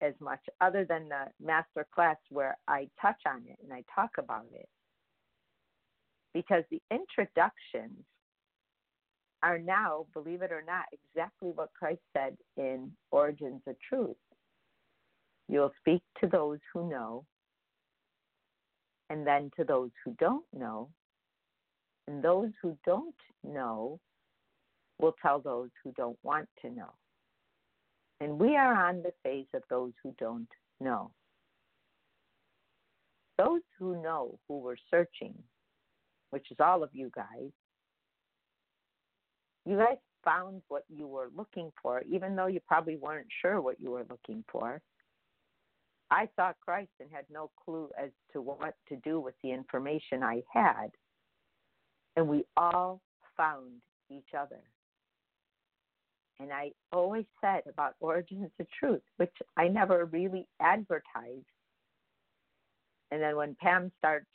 as 0.00 0.14
much 0.20 0.40
other 0.60 0.84
than 0.84 1.08
the 1.08 1.26
master 1.44 1.86
class 1.94 2.16
where 2.30 2.56
I 2.68 2.88
touch 3.00 3.20
on 3.26 3.42
it 3.46 3.58
and 3.62 3.72
I 3.72 3.84
talk 3.94 4.10
about 4.18 4.46
it. 4.52 4.68
Because 6.32 6.64
the 6.70 6.80
introductions 6.90 8.04
are 9.42 9.58
now, 9.58 10.06
believe 10.12 10.42
it 10.42 10.52
or 10.52 10.62
not, 10.66 10.84
exactly 10.92 11.50
what 11.54 11.70
Christ 11.78 12.00
said 12.16 12.36
in 12.56 12.92
Origins 13.10 13.62
of 13.66 13.76
Truth. 13.88 14.16
You'll 15.48 15.72
speak 15.80 16.02
to 16.20 16.28
those 16.28 16.58
who 16.72 16.88
know, 16.88 17.24
and 19.08 19.26
then 19.26 19.50
to 19.56 19.64
those 19.64 19.90
who 20.04 20.14
don't 20.20 20.44
know, 20.56 20.88
and 22.06 22.22
those 22.22 22.50
who 22.62 22.76
don't 22.86 23.14
know 23.42 23.98
will 25.00 25.14
tell 25.20 25.40
those 25.40 25.70
who 25.82 25.92
don't 25.96 26.18
want 26.22 26.48
to 26.62 26.70
know. 26.70 26.92
And 28.20 28.38
we 28.38 28.56
are 28.56 28.88
on 28.88 29.02
the 29.02 29.12
phase 29.22 29.46
of 29.54 29.62
those 29.70 29.92
who 30.02 30.14
don't 30.18 30.48
know. 30.80 31.10
Those 33.38 33.62
who 33.78 34.02
know 34.02 34.38
who 34.46 34.58
were 34.58 34.76
searching, 34.90 35.34
which 36.30 36.50
is 36.50 36.58
all 36.60 36.82
of 36.82 36.90
you 36.92 37.10
guys, 37.14 37.50
you 39.64 39.78
guys 39.78 39.96
found 40.24 40.62
what 40.68 40.84
you 40.88 41.06
were 41.06 41.30
looking 41.34 41.70
for, 41.82 42.02
even 42.02 42.36
though 42.36 42.46
you 42.46 42.60
probably 42.66 42.96
weren't 42.96 43.28
sure 43.40 43.60
what 43.60 43.80
you 43.80 43.90
were 43.90 44.04
looking 44.10 44.44
for. 44.50 44.82
I 46.10 46.28
saw 46.36 46.52
Christ 46.62 46.90
and 46.98 47.08
had 47.10 47.24
no 47.30 47.50
clue 47.64 47.88
as 47.98 48.10
to 48.32 48.42
what 48.42 48.74
to 48.88 48.96
do 48.96 49.20
with 49.20 49.34
the 49.42 49.52
information 49.52 50.22
I 50.22 50.42
had. 50.52 50.88
And 52.16 52.28
we 52.28 52.44
all 52.56 53.00
found 53.36 53.70
each 54.10 54.34
other. 54.38 54.60
And 56.40 56.52
I 56.52 56.72
always 56.90 57.26
said 57.40 57.62
about 57.68 57.96
Origins 58.00 58.50
of 58.58 58.66
Truth, 58.78 59.02
which 59.18 59.34
I 59.58 59.68
never 59.68 60.06
really 60.06 60.48
advertised. 60.58 61.44
And 63.10 63.20
then 63.20 63.36
when 63.36 63.56
Pam 63.60 63.92
starts 63.98 64.26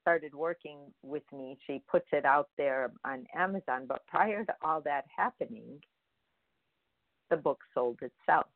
started 0.00 0.34
working 0.34 0.78
with 1.02 1.22
me, 1.30 1.58
she 1.66 1.82
puts 1.90 2.06
it 2.12 2.24
out 2.24 2.48
there 2.56 2.90
on 3.04 3.26
Amazon. 3.36 3.84
But 3.86 4.06
prior 4.06 4.44
to 4.44 4.54
all 4.62 4.80
that 4.82 5.04
happening, 5.14 5.80
the 7.28 7.36
book 7.36 7.60
sold 7.74 7.98
itself. 8.00 8.46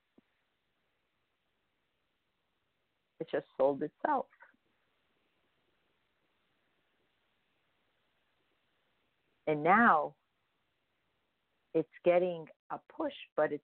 It 3.21 3.29
just 3.31 3.47
sold 3.59 3.83
itself. 3.83 4.27
And 9.47 9.63
now 9.63 10.15
it's 11.75 11.89
getting 12.05 12.47
a 12.71 12.79
push, 12.97 13.15
but 13.37 13.53
it's 13.53 13.63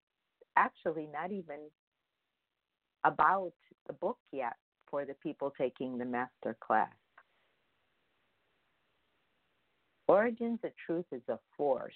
actually 0.57 1.09
not 1.13 1.33
even 1.33 1.59
about 3.05 3.53
the 3.87 3.93
book 3.95 4.19
yet 4.33 4.57
for 4.91 5.05
the 5.05 5.15
people 5.15 5.53
taking 5.57 5.99
the 5.99 6.05
master 6.05 6.57
class. 6.61 6.89
Origins 10.09 10.59
of 10.65 10.73
Truth 10.87 11.07
is 11.13 11.23
a 11.29 11.39
force 11.57 11.95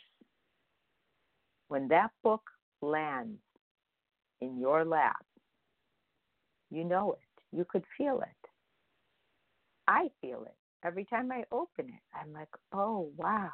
when 1.68 1.88
that 1.88 2.11
book 2.23 2.42
lands 2.82 3.40
in 4.40 4.58
your 4.58 4.84
lap, 4.84 5.25
you 6.70 6.84
know 6.84 7.12
it. 7.12 7.56
You 7.56 7.64
could 7.68 7.84
feel 7.96 8.20
it. 8.20 8.49
I 9.88 10.08
feel 10.20 10.44
it 10.44 10.54
every 10.84 11.04
time 11.04 11.30
I 11.32 11.44
open 11.50 11.87
it. 11.88 12.02
I'm 12.14 12.32
like, 12.32 12.49
oh, 12.73 13.11
wow. 13.16 13.50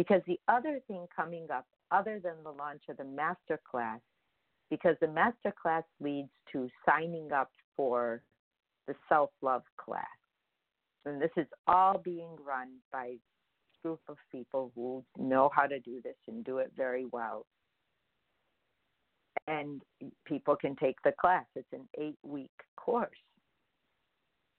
Because 0.00 0.22
the 0.26 0.40
other 0.48 0.80
thing 0.88 1.06
coming 1.14 1.46
up, 1.52 1.66
other 1.90 2.18
than 2.24 2.42
the 2.42 2.52
launch 2.52 2.84
of 2.88 2.96
the 2.96 3.04
master 3.04 3.60
class, 3.70 4.00
because 4.70 4.96
the 5.02 5.08
master 5.08 5.52
class 5.60 5.82
leads 6.00 6.30
to 6.52 6.70
signing 6.88 7.32
up 7.32 7.50
for 7.76 8.22
the 8.86 8.94
self 9.10 9.28
love 9.42 9.62
class. 9.76 10.06
And 11.04 11.20
this 11.20 11.32
is 11.36 11.44
all 11.66 12.00
being 12.02 12.34
run 12.42 12.68
by 12.90 13.04
a 13.08 13.18
group 13.82 14.00
of 14.08 14.16
people 14.32 14.72
who 14.74 15.04
know 15.18 15.50
how 15.54 15.66
to 15.66 15.78
do 15.80 16.00
this 16.02 16.16
and 16.28 16.42
do 16.46 16.56
it 16.56 16.72
very 16.74 17.04
well. 17.12 17.44
And 19.48 19.82
people 20.24 20.56
can 20.56 20.76
take 20.76 20.96
the 21.04 21.12
class. 21.20 21.44
It's 21.54 21.68
an 21.74 21.86
eight 22.00 22.16
week 22.22 22.48
course. 22.78 23.10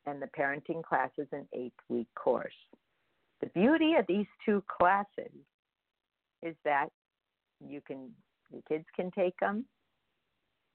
And 0.06 0.22
the 0.22 0.30
parenting 0.38 0.84
class 0.84 1.10
is 1.18 1.30
an 1.32 1.48
eight 1.52 1.74
week 1.90 2.10
course. 2.14 2.54
The 3.42 3.48
beauty 3.48 3.96
of 3.96 4.06
these 4.08 4.28
two 4.46 4.64
classes 4.68 5.32
is 6.44 6.56
that 6.64 6.90
you 7.60 7.82
can, 7.86 8.10
the 8.52 8.62
kids 8.68 8.86
can 8.96 9.12
take 9.12 9.38
them. 9.40 9.66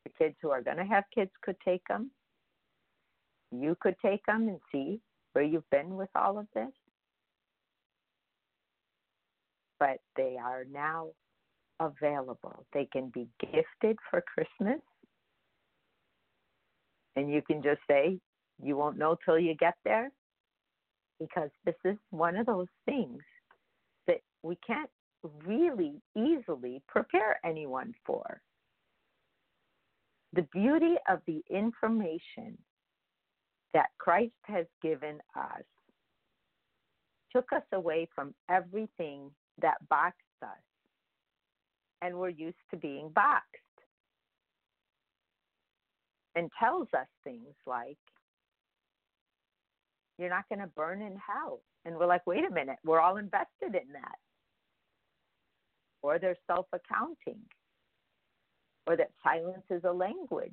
The 0.04 0.10
kids 0.18 0.36
who 0.42 0.50
are 0.50 0.62
going 0.62 0.76
to 0.76 0.84
have 0.84 1.04
kids 1.14 1.30
could 1.42 1.56
take 1.64 1.82
them. 1.88 2.10
You 3.52 3.76
could 3.80 3.96
take 4.04 4.24
them 4.26 4.48
and 4.48 4.58
see 4.72 5.00
where 5.32 5.44
you've 5.44 5.68
been 5.70 5.96
with 5.96 6.10
all 6.14 6.38
of 6.38 6.46
this. 6.54 6.72
But 9.78 9.98
they 10.16 10.36
are 10.42 10.64
now 10.72 11.08
available. 11.80 12.64
They 12.72 12.88
can 12.90 13.10
be 13.12 13.28
gifted 13.40 13.98
for 14.10 14.22
Christmas. 14.22 14.80
And 17.14 17.30
you 17.30 17.42
can 17.42 17.62
just 17.62 17.80
say, 17.88 18.18
you 18.62 18.76
won't 18.76 18.98
know 18.98 19.16
till 19.24 19.38
you 19.38 19.54
get 19.54 19.74
there. 19.84 20.10
Because 21.18 21.50
this 21.64 21.76
is 21.84 21.96
one 22.10 22.36
of 22.36 22.46
those 22.46 22.68
things 22.84 23.22
that 24.06 24.20
we 24.42 24.58
can't 24.66 24.90
really 25.44 26.00
easily 26.16 26.82
prepare 26.88 27.40
anyone 27.44 27.94
for. 28.04 28.40
The 30.32 30.46
beauty 30.52 30.96
of 31.08 31.20
the 31.26 31.42
information 31.50 32.58
that 33.72 33.88
Christ 33.98 34.32
has 34.44 34.66
given 34.82 35.18
us 35.34 35.62
took 37.32 37.52
us 37.52 37.62
away 37.72 38.08
from 38.14 38.34
everything 38.50 39.30
that 39.60 39.76
boxed 39.88 40.20
us. 40.42 40.48
And 42.02 42.16
we're 42.16 42.28
used 42.28 42.56
to 42.70 42.76
being 42.76 43.10
boxed. 43.14 43.46
And 46.34 46.50
tells 46.60 46.88
us 46.94 47.06
things 47.24 47.54
like, 47.66 47.96
you're 50.18 50.30
not 50.30 50.48
going 50.48 50.60
to 50.60 50.66
burn 50.68 51.02
in 51.02 51.16
hell. 51.16 51.60
And 51.84 51.96
we're 51.96 52.06
like, 52.06 52.26
wait 52.26 52.44
a 52.44 52.52
minute, 52.52 52.78
we're 52.84 53.00
all 53.00 53.16
invested 53.16 53.74
in 53.74 53.92
that. 53.92 54.18
Or 56.02 56.18
they're 56.18 56.36
self 56.46 56.66
accounting. 56.72 57.42
Or 58.86 58.96
that 58.96 59.10
silence 59.22 59.64
is 59.70 59.82
a 59.84 59.92
language. 59.92 60.52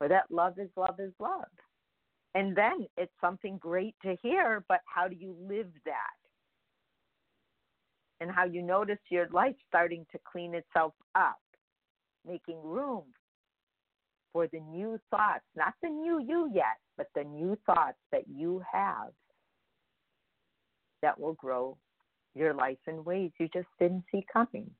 Or 0.00 0.08
that 0.08 0.30
love 0.30 0.58
is 0.58 0.70
love 0.76 0.98
is 0.98 1.12
love. 1.20 1.44
And 2.34 2.56
then 2.56 2.86
it's 2.96 3.12
something 3.20 3.58
great 3.58 3.94
to 4.02 4.16
hear, 4.22 4.64
but 4.68 4.80
how 4.86 5.06
do 5.06 5.14
you 5.14 5.36
live 5.48 5.68
that? 5.84 6.16
And 8.20 8.30
how 8.30 8.46
you 8.46 8.62
notice 8.62 8.98
your 9.10 9.28
life 9.30 9.56
starting 9.68 10.06
to 10.12 10.18
clean 10.30 10.54
itself 10.54 10.94
up, 11.14 11.40
making 12.26 12.58
room 12.62 13.04
for 14.32 14.46
the 14.48 14.60
new 14.60 14.98
thoughts, 15.10 15.44
not 15.56 15.74
the 15.82 15.88
new 15.88 16.20
you 16.20 16.50
yet, 16.54 16.78
but 16.96 17.08
the 17.14 17.24
new 17.24 17.56
thoughts 17.66 17.98
that 18.10 18.24
you 18.28 18.62
have 18.70 19.12
that 21.02 21.18
will 21.18 21.34
grow 21.34 21.76
your 22.34 22.54
life 22.54 22.78
in 22.86 23.04
ways 23.04 23.30
you 23.38 23.48
just 23.52 23.68
didn't 23.78 24.04
see 24.10 24.24
coming. 24.32 24.70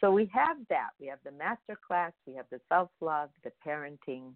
So 0.00 0.10
we 0.10 0.30
have 0.32 0.56
that. 0.70 0.90
We 1.00 1.06
have 1.08 1.18
the 1.24 1.32
master 1.32 1.78
class, 1.86 2.12
we 2.26 2.34
have 2.34 2.46
the 2.50 2.60
self 2.68 2.90
love, 3.00 3.30
the 3.42 3.52
parenting, 3.66 4.32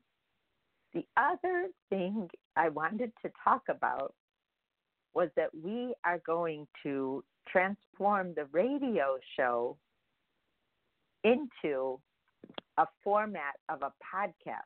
the 0.95 1.05
other 1.16 1.69
thing 1.90 2.29
I 2.57 2.71
wanted 2.71 3.12
to 3.23 3.31
talk 3.45 3.62
about 3.69 4.14
was 5.14 5.29
that 5.37 5.51
we 5.55 5.95
are 6.05 6.21
going 6.27 6.66
to 6.83 7.25
transform 7.47 8.35
the 8.35 8.47
radio 8.53 9.19
show 9.37 9.77
into 11.25 12.01
a 12.79 12.87
format 13.05 13.55
of 13.69 13.83
a 13.83 13.93
podcast 14.14 14.62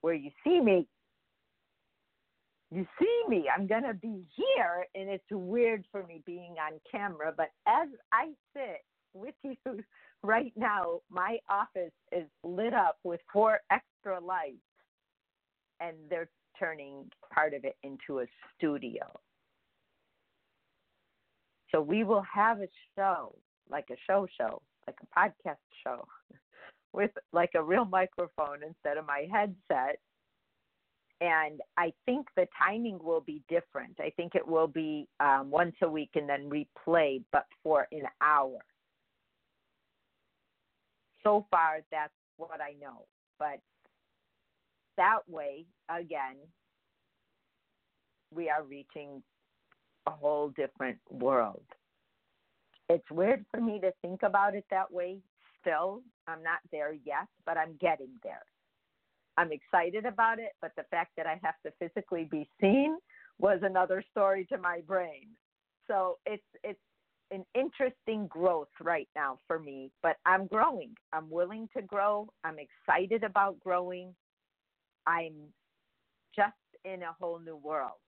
where 0.00 0.14
you 0.14 0.30
see 0.44 0.60
me. 0.60 0.86
You 2.70 2.86
see 3.00 3.22
me. 3.28 3.46
I'm 3.54 3.66
going 3.66 3.82
to 3.82 3.94
be 3.94 4.24
here, 4.36 4.86
and 4.94 5.10
it's 5.10 5.24
weird 5.30 5.84
for 5.90 6.06
me 6.06 6.22
being 6.24 6.54
on 6.64 6.80
camera. 6.90 7.34
But 7.36 7.50
as 7.66 7.88
I 8.12 8.28
sit 8.54 8.84
with 9.12 9.34
you 9.42 9.56
right 10.22 10.52
now, 10.56 11.00
my 11.10 11.38
office 11.48 11.92
is 12.12 12.26
lit 12.44 12.72
up 12.72 12.98
with 13.04 13.20
four 13.32 13.58
extra 13.70 14.20
lights 14.24 14.58
and 15.80 15.96
they're 16.08 16.28
turning 16.58 17.10
part 17.32 17.54
of 17.54 17.64
it 17.64 17.76
into 17.82 18.20
a 18.20 18.26
studio. 18.56 19.10
So 21.72 21.80
we 21.80 22.04
will 22.04 22.24
have 22.32 22.60
a 22.60 22.68
show, 22.96 23.34
like 23.70 23.86
a 23.90 23.96
show 24.06 24.26
show, 24.38 24.60
like 24.86 24.96
a 25.02 25.18
podcast 25.18 25.56
show, 25.84 26.06
with 26.92 27.10
like 27.32 27.50
a 27.54 27.62
real 27.62 27.84
microphone 27.90 28.62
instead 28.66 28.96
of 28.96 29.06
my 29.06 29.26
headset. 29.32 29.98
And 31.22 31.60
I 31.76 31.92
think 32.06 32.28
the 32.34 32.46
timing 32.58 32.98
will 33.02 33.20
be 33.20 33.42
different. 33.48 34.00
I 34.00 34.10
think 34.16 34.34
it 34.34 34.46
will 34.46 34.66
be 34.66 35.06
um, 35.20 35.50
once 35.50 35.74
a 35.82 35.88
week 35.88 36.10
and 36.14 36.26
then 36.26 36.48
replay, 36.48 37.22
but 37.30 37.44
for 37.62 37.86
an 37.92 38.04
hour. 38.22 38.58
So 41.22 41.46
far, 41.50 41.80
that's 41.90 42.12
what 42.38 42.60
I 42.62 42.72
know. 42.80 43.04
But 43.38 43.60
that 44.96 45.20
way, 45.28 45.66
again, 45.90 46.36
we 48.34 48.48
are 48.48 48.62
reaching 48.62 49.22
a 50.06 50.10
whole 50.10 50.48
different 50.50 50.98
world. 51.10 51.62
It's 52.88 53.10
weird 53.10 53.44
for 53.50 53.60
me 53.60 53.78
to 53.80 53.92
think 54.02 54.22
about 54.22 54.54
it 54.54 54.64
that 54.70 54.90
way 54.90 55.18
still. 55.60 56.02
I'm 56.30 56.42
not 56.42 56.60
there 56.72 56.92
yet, 56.92 57.28
but 57.46 57.56
I'm 57.56 57.76
getting 57.80 58.12
there. 58.22 58.42
I'm 59.36 59.52
excited 59.52 60.04
about 60.06 60.38
it, 60.38 60.52
but 60.60 60.72
the 60.76 60.84
fact 60.90 61.12
that 61.16 61.26
I 61.26 61.40
have 61.42 61.54
to 61.64 61.72
physically 61.78 62.28
be 62.30 62.48
seen 62.60 62.96
was 63.38 63.60
another 63.62 64.02
story 64.10 64.46
to 64.52 64.58
my 64.58 64.80
brain. 64.86 65.28
So 65.86 66.18
it's 66.26 66.42
it's 66.62 66.78
an 67.30 67.44
interesting 67.54 68.26
growth 68.26 68.68
right 68.82 69.08
now 69.14 69.38
for 69.46 69.58
me, 69.58 69.90
but 70.02 70.16
I'm 70.26 70.46
growing. 70.46 70.94
I'm 71.12 71.30
willing 71.30 71.68
to 71.76 71.82
grow. 71.82 72.28
I'm 72.44 72.56
excited 72.58 73.24
about 73.24 73.58
growing. 73.60 74.14
I'm 75.06 75.34
just 76.34 76.52
in 76.84 77.02
a 77.02 77.14
whole 77.18 77.38
new 77.38 77.56
world. 77.56 78.00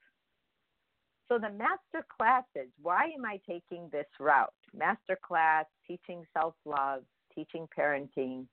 So 1.29 1.39
the 1.39 1.51
master 1.51 2.07
classes, 2.19 2.71
why 2.83 3.05
am 3.05 3.25
I 3.25 3.41
taking 3.49 3.89
this 3.91 4.07
route? 4.21 4.53
Master 4.75 5.19
class, 5.25 5.65
teaching 5.87 6.25
self-love, 6.37 7.05
teaching 7.35 7.67
parenting, 7.79 8.47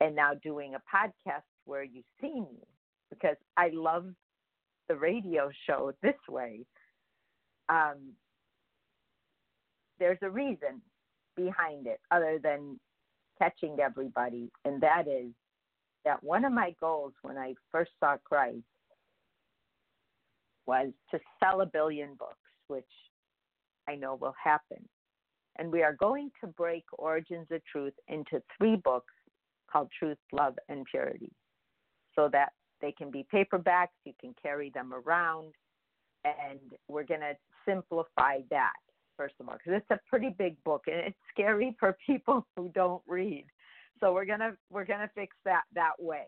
and 0.00 0.14
now 0.14 0.32
doing 0.42 0.74
a 0.74 0.96
podcast 0.96 1.42
where 1.64 1.82
you 1.82 2.02
see 2.20 2.34
me 2.34 2.66
because 3.10 3.36
I 3.56 3.70
love 3.72 4.06
the 4.88 4.96
radio 4.96 5.50
show 5.66 5.92
this 6.02 6.14
way. 6.28 6.60
Um, 7.68 8.12
there's 9.98 10.18
a 10.22 10.30
reason 10.30 10.82
behind 11.36 11.86
it 11.86 12.00
other 12.10 12.38
than 12.42 12.78
catching 13.38 13.78
everybody, 13.80 14.50
and 14.64 14.80
that 14.82 15.08
is 15.08 15.32
that 16.04 16.22
one 16.22 16.44
of 16.44 16.52
my 16.52 16.74
goals 16.80 17.12
when 17.22 17.36
I 17.36 17.54
first 17.72 17.90
saw 17.98 18.16
Christ 18.24 18.62
was 20.66 20.92
to 21.10 21.18
sell 21.42 21.60
a 21.60 21.66
billion 21.66 22.14
books, 22.14 22.36
which 22.68 22.84
I 23.88 23.96
know 23.96 24.14
will 24.14 24.34
happen. 24.42 24.88
And 25.58 25.72
we 25.72 25.82
are 25.82 25.94
going 25.94 26.30
to 26.40 26.46
break 26.48 26.84
Origins 26.98 27.46
of 27.50 27.60
Truth 27.64 27.94
into 28.08 28.42
three 28.56 28.76
books 28.76 29.12
called 29.70 29.88
Truth, 29.98 30.18
Love, 30.32 30.54
and 30.68 30.84
Purity 30.84 31.32
so 32.14 32.28
that 32.32 32.50
they 32.80 32.92
can 32.92 33.10
be 33.10 33.26
paperbacks, 33.32 33.88
you 34.04 34.12
can 34.20 34.34
carry 34.40 34.70
them 34.70 34.92
around, 34.92 35.52
and 36.24 36.60
we're 36.88 37.04
going 37.04 37.20
to 37.20 37.34
simplify 37.66 38.38
that 38.50 38.72
first 39.16 39.34
of 39.40 39.48
all 39.48 39.54
because 39.56 39.72
it's 39.80 39.90
a 39.90 39.98
pretty 40.10 40.28
big 40.38 40.62
book 40.62 40.82
and 40.88 40.96
it's 40.96 41.16
scary 41.32 41.74
for 41.80 41.96
people 42.06 42.46
who 42.54 42.68
don't 42.68 43.02
read 43.08 43.46
so 44.00 44.12
we're 44.12 44.24
gonna 44.24 44.52
we're 44.70 44.84
gonna 44.84 45.10
fix 45.14 45.36
that 45.44 45.62
that 45.74 45.92
way. 45.98 46.26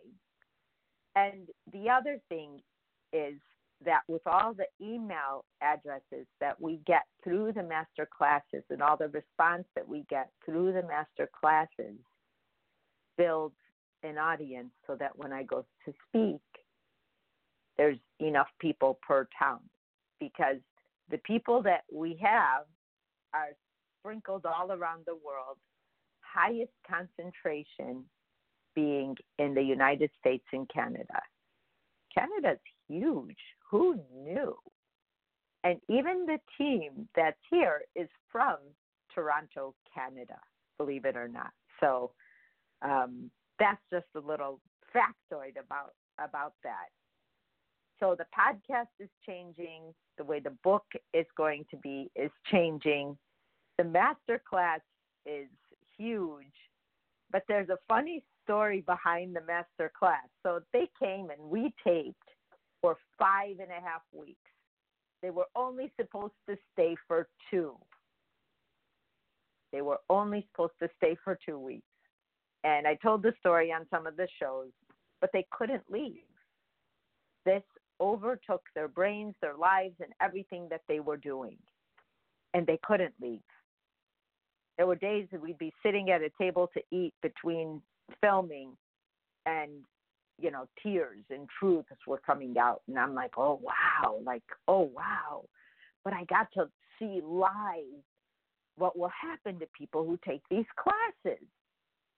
And 1.17 1.49
the 1.73 1.91
other 1.91 2.21
thing 2.29 2.61
is 3.13 3.35
that 3.85 4.01
with 4.09 4.23
all 4.27 4.55
the 4.55 4.67
email 4.85 5.45
addresses 5.63 6.27
that 6.41 6.61
we 6.61 6.81
get 6.87 7.05
through 7.23 7.53
the 7.53 7.63
master 7.63 8.09
classes 8.17 8.65
and 8.71 8.83
all 8.83 8.97
the 8.97 9.09
response 9.09 9.65
that 9.75 9.87
we 9.87 10.05
get 10.11 10.31
through 10.45 10.73
the 10.73 10.83
master 10.83 11.29
classes 11.39 11.97
builds 13.17 13.55
an 14.03 14.19
audience 14.19 14.71
so 14.87 14.97
that 14.97 15.17
when 15.17 15.33
I 15.33 15.43
go 15.43 15.65
to 15.85 15.93
speak, 16.09 16.41
there's 17.77 17.99
enough 18.21 18.49
people 18.61 18.99
per 19.07 19.29
town 19.39 19.61
because 20.19 20.57
the 21.11 21.19
people 21.19 21.63
that 21.63 21.83
we 21.93 22.19
have 22.21 22.65
are 23.33 23.51
sprinkled 24.01 24.45
all 24.47 24.73
around 24.73 25.05
the 25.07 25.15
world, 25.15 25.59
highest 26.21 26.73
concentration 26.89 28.05
being 28.75 29.17
in 29.39 29.55
the 29.55 29.63
United 29.63 30.11
States 30.21 30.45
and 30.53 30.69
Canada. 30.69 31.21
Canada's 32.15 32.61
huge. 32.89 33.37
Who 33.71 34.01
knew? 34.15 34.57
And 35.65 35.81
even 35.89 36.27
the 36.27 36.39
team 36.57 37.09
that's 37.15 37.37
here 37.51 37.83
is 37.95 38.09
from 38.31 38.57
Toronto, 39.15 39.75
Canada, 39.93 40.39
believe 40.79 41.05
it 41.05 41.17
or 41.17 41.29
not. 41.29 41.51
So 41.81 42.13
um, 42.83 43.31
that's 43.59 43.83
just 43.93 44.07
a 44.15 44.21
little 44.21 44.61
factoid 44.95 45.59
about 45.63 45.95
about 46.19 46.55
that. 46.65 46.89
So 48.01 48.17
the 48.17 48.27
podcast 48.37 48.89
is 49.01 49.09
changing. 49.27 49.95
The 50.17 50.25
way 50.25 50.41
the 50.41 50.57
book 50.63 50.85
is 51.13 51.27
going 51.37 51.65
to 51.71 51.77
be 51.77 52.11
is 52.15 52.31
changing. 52.51 53.17
The 53.77 53.85
master 53.85 54.41
class 54.49 54.81
is 55.27 55.49
huge, 55.97 56.47
but 57.31 57.43
there's 57.49 57.69
a 57.69 57.79
funny 57.89 58.23
story 58.45 58.81
behind 58.81 59.35
the 59.37 59.43
master 59.43 59.93
class. 59.99 60.27
So 60.43 60.61
they 60.73 60.89
came 61.01 61.31
and 61.31 61.51
we 61.51 61.73
taped 61.85 62.17
for 62.81 62.97
five 63.19 63.59
and 63.61 63.71
a 63.71 63.81
half 63.81 64.03
weeks. 64.13 64.39
They 65.23 65.31
were 65.31 65.47
only 65.57 65.93
supposed 66.01 66.35
to 66.49 66.57
stay 66.73 66.97
for 67.07 67.29
two. 67.51 67.77
They 69.73 69.83
were 69.83 69.99
only 70.09 70.47
supposed 70.51 70.79
to 70.81 70.89
stay 70.97 71.17
for 71.25 71.39
two 71.45 71.59
weeks. 71.59 71.83
And 72.65 72.87
I 72.87 72.95
told 72.97 73.23
the 73.23 73.35
story 73.39 73.73
on 73.73 73.87
some 73.91 74.07
of 74.07 74.17
the 74.17 74.29
shows, 74.41 74.71
but 75.21 75.31
they 75.33 75.47
couldn't 75.51 75.85
leave. 75.91 76.23
This 77.45 77.63
overtook 78.01 78.63
their 78.75 78.89
brains, 78.89 79.35
their 79.41 79.57
lives, 79.57 79.97
and 80.01 80.13
everything 80.21 80.69
that 80.71 80.83
they 80.89 81.01
were 81.01 81.17
doing. 81.17 81.57
And 82.55 82.67
they 82.67 82.79
couldn't 82.83 83.15
leave. 83.21 83.41
There 84.77 84.87
were 84.87 84.97
days 84.97 85.27
that 85.33 85.41
we'd 85.41 85.59
be 85.59 85.73
sitting 85.83 86.11
at 86.11 86.23
a 86.23 86.31
table 86.41 86.71
to 86.75 86.81
eat 86.97 87.13
between 87.23 87.83
filming 88.21 88.77
and 89.45 89.71
you 90.39 90.51
know 90.51 90.67
tears 90.83 91.25
and 91.31 91.49
truths 91.59 91.89
were 92.07 92.21
coming 92.25 92.57
out 92.59 92.83
and 92.89 92.99
i'm 92.99 93.15
like 93.15 93.33
oh 93.37 93.61
wow 93.63 94.19
like 94.25 94.43
oh 94.67 94.91
wow. 94.95 95.45
But 96.05 96.13
i 96.15 96.25
got 96.25 96.49
to 96.55 96.69
see 96.99 97.21
live 97.25 98.03
what 98.77 98.97
will 98.97 99.11
happen 99.21 99.59
to 99.59 99.67
people 99.77 100.05
who 100.05 100.19
take 100.27 100.43
these 100.49 100.67
classes. 100.79 101.43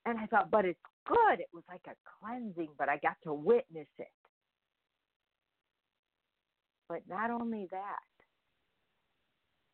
And 0.06 0.18
i 0.18 0.26
thought 0.26 0.50
but 0.50 0.64
it's 0.64 0.78
good. 1.06 1.40
It 1.40 1.48
was 1.52 1.64
like 1.68 1.82
a 1.86 1.96
cleansing 2.20 2.70
but 2.78 2.88
i 2.88 2.98
got 2.98 3.16
to 3.24 3.32
witness 3.32 3.88
it. 3.98 4.08
But 6.88 7.02
not 7.08 7.30
only 7.30 7.68
that 7.70 7.96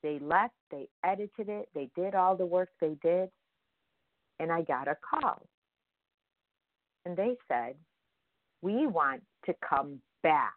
they 0.03 0.19
left 0.21 0.55
they 0.71 0.89
edited 1.05 1.49
it 1.49 1.69
they 1.75 1.91
did 1.97 2.15
all 2.15 2.37
the 2.37 2.47
work 2.47 2.69
they 2.81 2.97
did 3.03 3.29
and 4.39 4.53
i 4.53 4.63
got 4.63 4.89
a 4.89 4.97
call. 5.09 5.47
And 7.05 7.17
they 7.17 7.37
said 7.49 7.77
we 8.67 8.89
want 8.89 9.23
to 9.45 9.55
come 9.67 10.01
back. 10.25 10.53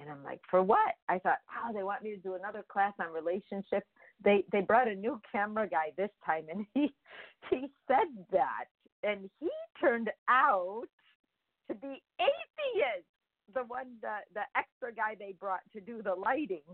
And 0.00 0.10
I'm 0.10 0.22
like, 0.24 0.40
for 0.50 0.60
what? 0.62 0.94
I 1.08 1.20
thought, 1.20 1.38
oh, 1.48 1.72
they 1.72 1.84
want 1.84 2.02
me 2.02 2.10
to 2.10 2.16
do 2.16 2.34
another 2.34 2.64
class 2.68 2.92
on 3.00 3.12
relationships. 3.14 3.86
They 4.22 4.44
they 4.50 4.60
brought 4.60 4.88
a 4.88 4.94
new 4.94 5.20
camera 5.30 5.68
guy 5.68 5.92
this 5.96 6.10
time, 6.24 6.46
and 6.50 6.66
he 6.74 6.92
he 7.50 7.70
said 7.86 8.08
that, 8.32 8.64
and 9.04 9.30
he 9.40 9.48
turned 9.80 10.10
out 10.28 10.88
to 11.68 11.74
be 11.76 12.02
atheist. 12.18 13.06
The 13.54 13.62
one 13.62 13.86
the 14.02 14.16
the 14.34 14.42
extra 14.56 14.92
guy 14.92 15.14
they 15.18 15.34
brought 15.38 15.60
to 15.72 15.80
do 15.80 16.02
the 16.02 16.14
lighting, 16.14 16.66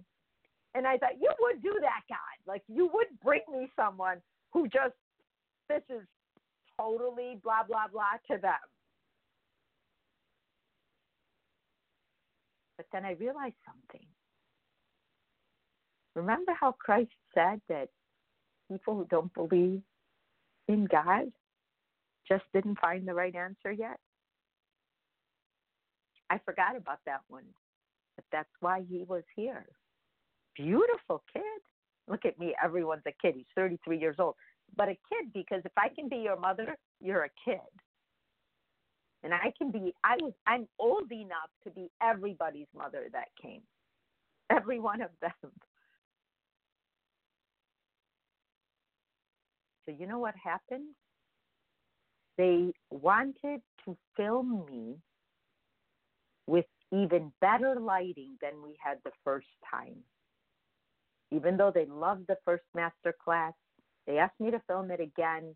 and 0.75 0.87
I 0.87 0.97
thought 0.97 1.21
you 1.21 1.31
would 1.41 1.63
do 1.63 1.75
that, 1.81 2.01
God. 2.09 2.37
Like 2.47 2.63
you 2.67 2.89
would 2.93 3.09
bring 3.23 3.43
me 3.53 3.71
someone 3.77 4.19
who 4.53 4.67
just 4.69 4.95
this 5.69 5.83
is 5.91 6.03
totally 6.77 7.39
blah 7.45 7.63
blah 7.69 7.87
blah 7.93 8.17
to 8.31 8.41
them. 8.41 8.72
But 12.83 12.99
then 12.99 13.05
I 13.05 13.13
realized 13.13 13.55
something. 13.65 14.05
Remember 16.17 16.53
how 16.59 16.73
Christ 16.73 17.13
said 17.33 17.61
that 17.69 17.91
people 18.69 18.97
who 18.97 19.07
don't 19.09 19.33
believe 19.35 19.83
in 20.67 20.87
God 20.91 21.31
just 22.29 22.43
didn't 22.53 22.81
find 22.81 23.07
the 23.07 23.15
right 23.15 23.35
answer 23.37 23.71
yet? 23.71 23.99
I 26.29 26.41
forgot 26.45 26.75
about 26.77 26.99
that 27.07 27.21
one. 27.29 27.45
But 28.17 28.25
that's 28.33 28.51
why 28.59 28.83
he 28.91 29.05
was 29.07 29.23
here. 29.37 29.65
Beautiful 30.57 31.23
kid. 31.33 31.43
Look 32.09 32.25
at 32.25 32.37
me. 32.37 32.53
Everyone's 32.63 33.03
a 33.07 33.13
kid. 33.23 33.35
He's 33.37 33.47
33 33.55 34.01
years 34.01 34.17
old. 34.19 34.35
But 34.77 34.89
a 34.89 34.99
kid, 35.09 35.33
because 35.33 35.63
if 35.65 35.73
I 35.77 35.89
can 35.89 36.09
be 36.09 36.17
your 36.17 36.39
mother, 36.39 36.77
you're 37.01 37.25
a 37.27 37.31
kid 37.45 37.61
and 39.23 39.33
I 39.33 39.53
can 39.57 39.71
be 39.71 39.95
I 40.05 40.17
was 40.21 40.33
I'm 40.47 40.67
old 40.79 41.11
enough 41.13 41.51
to 41.65 41.71
be 41.71 41.91
everybody's 42.03 42.67
mother 42.77 43.09
that 43.13 43.29
came. 43.41 43.63
Every 44.51 44.81
one 44.81 45.01
of 45.01 45.11
them. 45.21 45.53
So 49.85 49.95
you 49.99 50.07
know 50.07 50.19
what 50.19 50.35
happened? 50.43 50.89
They 52.39 52.73
wanted 52.91 53.61
to 53.85 53.97
film 54.17 54.65
me 54.71 54.97
with 56.47 56.67
even 56.93 57.33
better 57.41 57.77
lighting 57.81 58.37
than 58.41 58.63
we 58.63 58.77
had 58.83 58.99
the 59.05 59.11
first 59.25 59.47
time. 59.71 59.97
Even 61.31 61.57
though 61.57 61.73
they 61.75 61.87
loved 61.87 62.27
the 62.29 62.37
first 62.45 62.65
master 62.75 63.15
class, 63.25 63.55
they 64.07 64.19
asked 64.19 64.39
me 64.39 64.51
to 64.51 64.61
film 64.67 64.91
it 64.91 65.01
again 65.01 65.55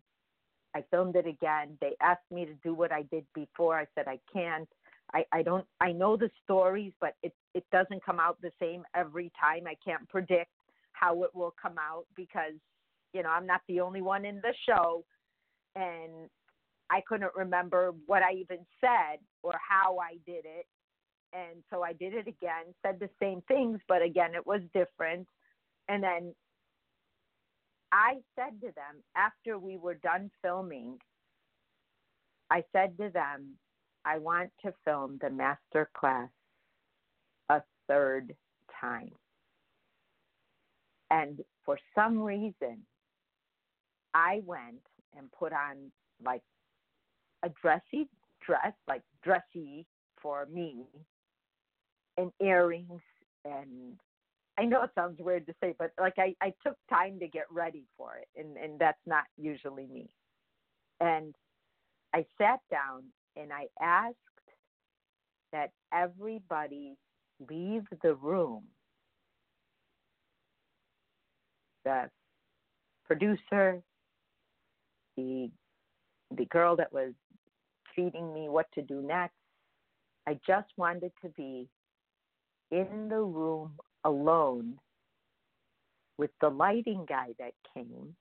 I 0.77 0.83
filmed 0.91 1.15
it 1.15 1.25
again. 1.25 1.75
They 1.81 1.95
asked 2.01 2.29
me 2.31 2.45
to 2.45 2.53
do 2.63 2.75
what 2.75 2.91
I 2.91 3.01
did 3.03 3.25
before. 3.33 3.79
I 3.79 3.87
said 3.95 4.07
I 4.07 4.19
can't. 4.31 4.69
I, 5.13 5.25
I 5.31 5.41
don't 5.41 5.65
I 5.81 5.91
know 5.91 6.15
the 6.15 6.29
stories, 6.43 6.93
but 7.01 7.15
it 7.23 7.33
it 7.55 7.65
doesn't 7.71 8.05
come 8.05 8.19
out 8.19 8.37
the 8.41 8.51
same 8.61 8.83
every 8.95 9.31
time. 9.39 9.63
I 9.65 9.75
can't 9.83 10.07
predict 10.07 10.51
how 10.91 11.23
it 11.23 11.33
will 11.33 11.53
come 11.59 11.77
out 11.79 12.05
because 12.15 12.53
you 13.13 13.23
know 13.23 13.29
I'm 13.29 13.47
not 13.47 13.61
the 13.67 13.79
only 13.79 14.01
one 14.01 14.23
in 14.23 14.35
the 14.35 14.53
show, 14.67 15.03
and 15.75 16.29
I 16.91 17.01
couldn't 17.07 17.35
remember 17.35 17.93
what 18.05 18.21
I 18.21 18.33
even 18.33 18.59
said 18.79 19.19
or 19.41 19.53
how 19.67 19.97
I 19.97 20.17
did 20.27 20.45
it, 20.45 20.67
and 21.33 21.63
so 21.71 21.83
I 21.83 21.93
did 21.93 22.13
it 22.13 22.27
again. 22.27 22.65
Said 22.85 22.99
the 22.99 23.09
same 23.19 23.41
things, 23.47 23.79
but 23.87 24.03
again 24.03 24.35
it 24.35 24.45
was 24.45 24.61
different. 24.73 25.27
And 25.89 26.03
then 26.03 26.35
I 27.97 28.17
said 28.35 28.61
to 28.61 28.67
them 28.75 29.01
after 29.15 29.57
we 29.57 29.77
were 29.77 29.95
done 29.95 30.29
filming, 30.43 30.99
I 32.51 32.63
said 32.71 32.95
to 32.99 33.09
them, 33.09 33.55
I 34.05 34.19
want 34.19 34.51
to 34.63 34.73
film 34.85 35.17
the 35.19 35.31
master 35.31 35.89
class 35.97 36.29
a 37.49 37.63
third 37.87 38.35
time. 38.79 39.09
And 41.09 41.39
for 41.65 41.79
some 41.95 42.19
reason, 42.19 42.85
I 44.13 44.41
went 44.45 44.83
and 45.17 45.31
put 45.31 45.51
on 45.51 45.91
like 46.23 46.43
a 47.41 47.49
dressy 47.49 48.07
dress, 48.45 48.73
like 48.87 49.01
dressy 49.23 49.87
for 50.21 50.45
me, 50.45 50.85
and 52.15 52.31
earrings 52.39 53.01
and 53.43 53.99
I 54.59 54.65
know 54.65 54.83
it 54.83 54.89
sounds 54.95 55.19
weird 55.19 55.45
to 55.47 55.53
say, 55.61 55.75
but 55.77 55.91
like 55.99 56.15
I, 56.17 56.35
I 56.41 56.53
took 56.65 56.75
time 56.89 57.19
to 57.19 57.27
get 57.27 57.45
ready 57.51 57.85
for 57.97 58.15
it, 58.17 58.27
and, 58.39 58.57
and 58.57 58.79
that's 58.79 58.97
not 59.05 59.25
usually 59.37 59.85
me. 59.87 60.09
And 60.99 61.35
I 62.13 62.25
sat 62.39 62.59
down 62.71 63.03
and 63.35 63.51
I 63.53 63.67
asked 63.79 64.15
that 65.51 65.71
everybody 65.93 66.95
leave 67.49 67.83
the 68.01 68.15
room. 68.15 68.63
The 71.85 72.09
producer, 73.05 73.81
the 75.15 75.49
the 76.35 76.45
girl 76.45 76.75
that 76.75 76.91
was 76.91 77.13
feeding 77.95 78.33
me 78.33 78.49
what 78.49 78.65
to 78.73 78.81
do 78.81 79.01
next. 79.01 79.35
I 80.27 80.39
just 80.45 80.67
wanted 80.75 81.11
to 81.23 81.29
be 81.29 81.69
in 82.71 83.07
the 83.09 83.21
room 83.21 83.71
alone 84.07 84.79
with 86.17 86.31
the 86.41 86.49
lighting 86.49 87.05
guy 87.07 87.27
that 87.39 87.53
came, 87.75 88.15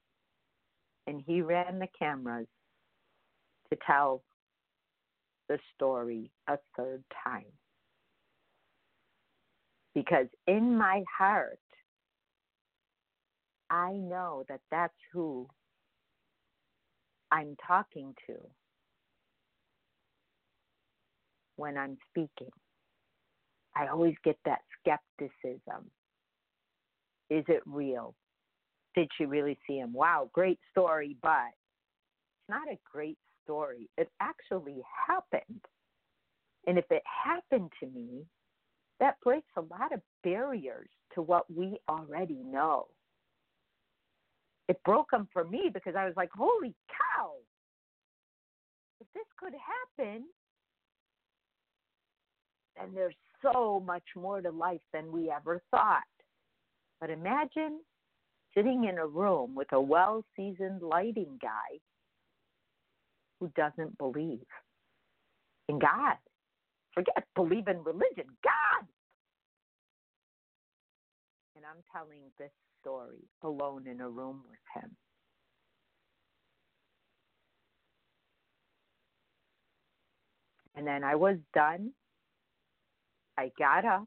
and 1.07 1.23
he 1.27 1.41
ran 1.43 1.79
the 1.79 1.89
cameras 1.99 2.49
to 3.71 3.79
tell 3.87 4.23
the 5.49 5.59
story 5.75 6.31
a 6.49 6.59
third 6.77 7.05
time. 7.25 7.47
because 9.97 10.27
in 10.47 10.77
my 10.77 11.03
heart, 11.19 11.59
I 13.71 13.93
know 13.93 14.45
that 14.51 14.61
that's 14.71 14.93
who 15.13 15.49
I'm 17.33 17.57
talking 17.67 18.15
to 18.27 18.35
when 21.57 21.79
I'm 21.79 21.97
speaking. 22.11 22.53
I 23.77 23.89
always 23.89 24.15
get 24.25 24.39
that 24.47 24.61
skepticism. 24.81 25.91
Is 27.29 27.45
it 27.49 27.63
real? 27.67 28.15
Did 28.95 29.09
she 29.19 29.27
really 29.27 29.59
see 29.69 29.79
him? 29.79 29.93
Wow, 29.93 30.31
great 30.33 30.59
story, 30.71 31.17
but 31.23 31.49
it's 31.51 32.49
not 32.49 32.69
a 32.69 32.79
great 32.91 33.19
story. 33.45 33.91
It 33.99 34.09
actually 34.21 34.81
happened. 35.07 35.61
And 36.67 36.79
if 36.79 36.87
it 36.91 37.03
happened 37.05 37.71
to 37.81 37.87
me, 37.87 38.25
that 38.99 39.21
breaks 39.23 39.51
a 39.57 39.61
lot 39.61 39.93
of 39.93 40.01
barriers 40.25 40.89
to 41.15 41.21
what 41.21 41.45
we 41.55 41.79
already 41.89 42.43
know. 42.43 42.87
It 44.69 44.81
broke 44.85 45.11
them 45.11 45.29
for 45.33 45.45
me 45.45 45.71
because 45.73 45.95
I 45.97 46.07
was 46.07 46.15
like, 46.17 46.31
holy 46.35 46.75
cow, 46.89 47.33
if 49.01 49.07
this 49.15 49.27
could 49.39 49.53
happen, 49.53 50.25
then 52.77 52.95
there's 52.95 53.15
so 53.43 53.83
much 53.85 54.05
more 54.17 54.41
to 54.41 54.51
life 54.51 54.81
than 54.93 55.13
we 55.13 55.31
ever 55.31 55.63
thought. 55.71 56.03
But 57.01 57.11
imagine 57.11 57.81
sitting 58.55 58.85
in 58.85 58.99
a 58.99 59.07
room 59.07 59.55
with 59.55 59.69
a 59.73 59.81
well 59.81 60.25
seasoned 60.37 60.83
lighting 60.83 61.39
guy 61.41 61.79
who 63.41 63.51
doesn't 63.57 63.99
believe 63.99 64.47
in 65.69 65.79
God. 65.79 66.17
Forget 66.95 67.25
believe 67.35 67.69
in 67.69 67.85
religion, 67.85 68.27
God. 68.43 68.87
And 71.57 71.65
I'm 71.65 71.83
telling 71.93 72.23
this 72.39 72.51
story 72.81 73.29
alone 73.43 73.87
in 73.87 74.01
a 74.01 74.09
room 74.09 74.43
with 74.49 74.83
him. 74.83 74.91
And 80.75 80.87
then 80.87 81.05
I 81.05 81.15
was 81.15 81.37
done. 81.55 81.93
I 83.39 83.51
got 83.59 83.85
up. 83.85 84.05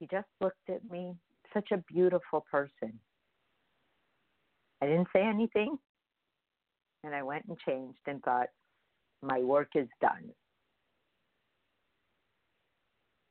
He 0.00 0.06
just 0.06 0.28
looked 0.40 0.68
at 0.68 0.88
me, 0.90 1.14
such 1.54 1.70
a 1.72 1.78
beautiful 1.92 2.44
person. 2.50 2.98
I 4.82 4.86
didn't 4.86 5.08
say 5.12 5.22
anything. 5.22 5.78
And 7.04 7.14
I 7.14 7.22
went 7.22 7.44
and 7.46 7.56
changed 7.66 8.00
and 8.06 8.22
thought, 8.22 8.48
my 9.22 9.40
work 9.40 9.70
is 9.74 9.88
done. 10.00 10.30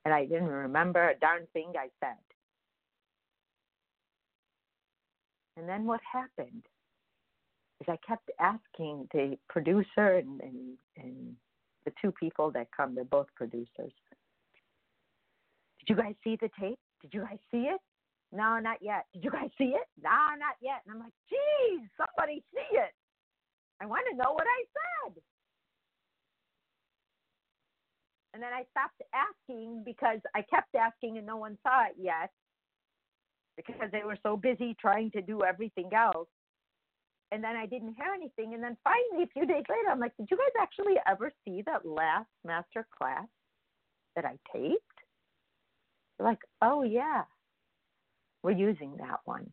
And 0.05 0.13
I 0.13 0.25
didn't 0.25 0.47
remember 0.47 1.09
a 1.09 1.19
darn 1.19 1.47
thing 1.53 1.73
I 1.77 1.89
said. 1.99 2.17
And 5.57 5.67
then 5.67 5.85
what 5.85 6.01
happened 6.11 6.63
is 7.81 7.87
I 7.89 7.97
kept 8.07 8.29
asking 8.39 9.07
the 9.13 9.37
producer 9.49 10.17
and, 10.17 10.41
and, 10.41 10.77
and 10.97 11.35
the 11.85 11.93
two 12.01 12.11
people 12.11 12.51
that 12.51 12.67
come, 12.75 12.95
they're 12.95 13.03
both 13.03 13.27
producers. 13.35 13.93
Did 15.85 15.97
you 15.97 16.03
guys 16.03 16.15
see 16.23 16.37
the 16.41 16.49
tape? 16.59 16.79
Did 17.01 17.13
you 17.13 17.21
guys 17.21 17.37
see 17.51 17.69
it? 17.69 17.79
No, 18.31 18.59
not 18.59 18.77
yet. 18.81 19.05
Did 19.13 19.23
you 19.23 19.31
guys 19.31 19.49
see 19.57 19.75
it? 19.75 19.87
No, 20.01 20.09
not 20.37 20.57
yet. 20.61 20.81
And 20.85 20.95
I'm 20.95 20.99
like, 20.99 21.13
geez, 21.29 21.87
somebody 21.95 22.43
see 22.53 22.77
it. 22.77 22.91
I 23.81 23.85
want 23.85 24.03
to 24.09 24.17
know 24.17 24.33
what 24.33 24.47
I 24.47 24.63
said. 25.07 25.21
And 28.33 28.41
then 28.41 28.51
I 28.51 28.65
stopped 28.71 29.01
asking 29.13 29.83
because 29.85 30.19
I 30.35 30.41
kept 30.41 30.75
asking 30.75 31.17
and 31.17 31.25
no 31.25 31.37
one 31.37 31.57
saw 31.63 31.85
it 31.85 31.95
yet 31.97 32.31
because 33.55 33.89
they 33.91 34.03
were 34.03 34.17
so 34.23 34.35
busy 34.35 34.75
trying 34.79 35.11
to 35.11 35.21
do 35.21 35.43
everything 35.43 35.91
else. 35.93 36.27
And 37.31 37.43
then 37.43 37.55
I 37.55 37.65
didn't 37.65 37.95
hear 37.95 38.11
anything. 38.13 38.53
And 38.53 38.63
then 38.63 38.75
finally, 38.83 39.23
a 39.23 39.27
few 39.33 39.45
days 39.45 39.63
later, 39.69 39.89
I'm 39.89 39.99
like, 39.99 40.15
did 40.17 40.27
you 40.29 40.37
guys 40.37 40.61
actually 40.61 40.95
ever 41.07 41.31
see 41.45 41.63
that 41.65 41.85
last 41.85 42.27
master 42.43 42.85
class 42.97 43.27
that 44.15 44.25
I 44.25 44.35
taped? 44.51 44.94
They're 46.17 46.27
like, 46.27 46.39
oh, 46.61 46.83
yeah, 46.83 47.23
we're 48.43 48.51
using 48.51 48.95
that 48.99 49.19
one. 49.25 49.49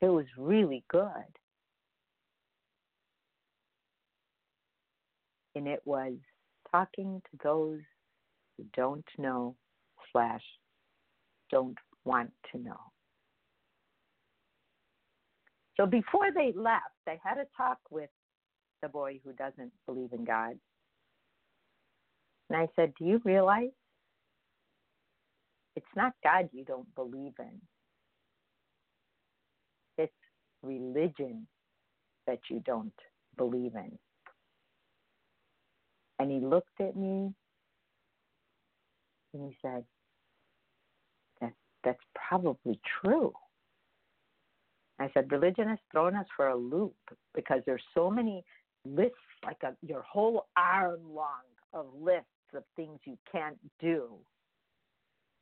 It 0.00 0.08
was 0.08 0.26
really 0.36 0.84
good. 0.88 1.10
And 5.54 5.66
it 5.66 5.80
was 5.86 6.12
talking 6.70 7.22
to 7.30 7.38
those 7.42 7.80
who 8.56 8.64
don't 8.74 9.06
know 9.16 9.56
slash 10.12 10.42
don't 11.50 11.78
want 12.04 12.30
to 12.52 12.58
know. 12.58 12.80
So 15.76 15.86
before 15.86 16.30
they 16.34 16.52
left, 16.54 16.84
they 17.06 17.18
had 17.22 17.38
a 17.38 17.46
talk 17.56 17.78
with 17.90 18.10
the 18.82 18.88
boy 18.88 19.20
who 19.24 19.32
doesn't 19.32 19.72
believe 19.86 20.12
in 20.12 20.24
God. 20.24 20.54
And 22.48 22.58
I 22.58 22.68
said, 22.76 22.92
Do 22.98 23.04
you 23.04 23.20
realize 23.24 23.70
it's 25.76 25.86
not 25.94 26.14
God 26.24 26.48
you 26.52 26.64
don't 26.64 26.92
believe 26.94 27.34
in? 27.38 27.60
It's 29.98 30.12
religion 30.62 31.46
that 32.26 32.40
you 32.50 32.60
don't 32.64 32.92
believe 33.36 33.74
in. 33.74 33.98
And 36.18 36.30
he 36.30 36.40
looked 36.40 36.80
at 36.80 36.96
me 36.96 37.32
and 39.34 39.44
he 39.52 39.56
said, 39.62 39.84
that's 41.86 42.02
probably 42.28 42.78
true. 43.00 43.32
I 44.98 45.08
said, 45.14 45.30
religion 45.30 45.68
has 45.68 45.78
thrown 45.92 46.16
us 46.16 46.26
for 46.36 46.48
a 46.48 46.56
loop 46.56 46.96
because 47.34 47.60
there's 47.64 47.82
so 47.94 48.10
many 48.10 48.44
lists, 48.84 49.14
like 49.44 49.58
a, 49.62 49.74
your 49.86 50.02
whole 50.02 50.48
arm 50.56 51.00
long 51.14 51.44
of 51.72 51.86
lists 51.98 52.26
of 52.54 52.64
things 52.74 52.98
you 53.04 53.16
can't 53.30 53.58
do, 53.78 54.08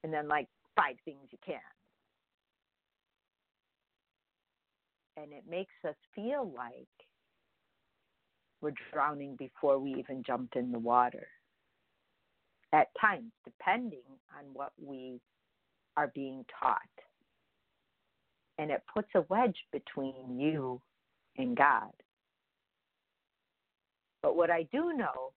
and 0.05 0.13
then 0.13 0.29
like 0.29 0.47
five 0.77 0.97
things 1.05 1.27
you 1.31 1.39
can. 1.45 1.57
And 5.17 5.33
it 5.33 5.45
makes 5.49 5.73
us 5.89 5.95
feel 6.15 6.53
like 6.55 6.87
we're 8.61 8.75
drowning 8.93 9.35
before 9.37 9.79
we 9.79 9.95
even 9.95 10.23
jumped 10.23 10.57
in 10.57 10.71
the 10.71 10.79
water. 10.79 11.27
At 12.73 12.89
times, 13.01 13.33
depending 13.45 14.03
on 14.39 14.45
what 14.53 14.73
we 14.81 15.21
are 15.97 16.13
being 16.15 16.45
taught. 16.61 16.79
And 18.59 18.71
it 18.71 18.83
puts 18.93 19.09
a 19.15 19.23
wedge 19.29 19.57
between 19.73 20.39
you 20.39 20.81
and 21.39 21.57
God. 21.57 21.93
But 24.23 24.37
what 24.37 24.51
I 24.51 24.65
do 24.71 24.93
know 24.93 25.33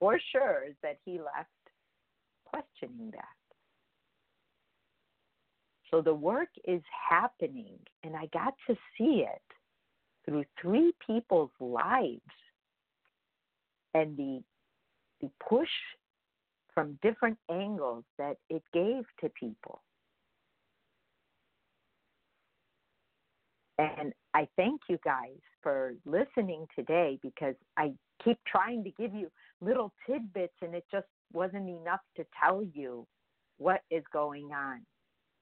for 0.00 0.18
sure 0.32 0.64
is 0.68 0.74
that 0.82 0.98
he 1.04 1.18
left 1.18 1.50
questioning 2.46 3.10
that. 3.12 3.35
So 5.90 6.02
the 6.02 6.14
work 6.14 6.48
is 6.66 6.82
happening, 7.08 7.78
and 8.02 8.16
I 8.16 8.26
got 8.32 8.54
to 8.66 8.76
see 8.98 9.24
it 9.26 9.42
through 10.24 10.44
three 10.60 10.92
people's 11.06 11.50
lives 11.60 12.20
and 13.94 14.16
the 14.16 14.42
the 15.20 15.30
push 15.48 15.68
from 16.74 16.98
different 17.02 17.38
angles 17.50 18.04
that 18.18 18.36
it 18.50 18.62
gave 18.74 19.04
to 19.20 19.30
people. 19.30 19.80
And 23.78 24.12
I 24.34 24.46
thank 24.56 24.82
you 24.88 24.98
guys 25.04 25.38
for 25.62 25.94
listening 26.04 26.66
today 26.74 27.18
because 27.22 27.54
I 27.78 27.92
keep 28.22 28.38
trying 28.46 28.84
to 28.84 28.90
give 28.90 29.14
you 29.14 29.30
little 29.60 29.92
tidbits 30.06 30.54
and 30.60 30.74
it 30.74 30.84
just 30.90 31.06
wasn't 31.32 31.68
enough 31.68 32.00
to 32.16 32.26
tell 32.42 32.62
you 32.74 33.06
what 33.58 33.80
is 33.90 34.04
going 34.12 34.52
on. 34.52 34.80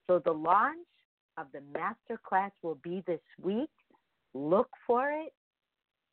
So 0.07 0.19
the 0.23 0.31
launch 0.31 0.77
of 1.37 1.47
the 1.53 1.61
master 1.73 2.19
class 2.27 2.51
will 2.61 2.79
be 2.83 3.03
this 3.07 3.21
week. 3.41 3.69
Look 4.33 4.69
for 4.85 5.09
it. 5.09 5.33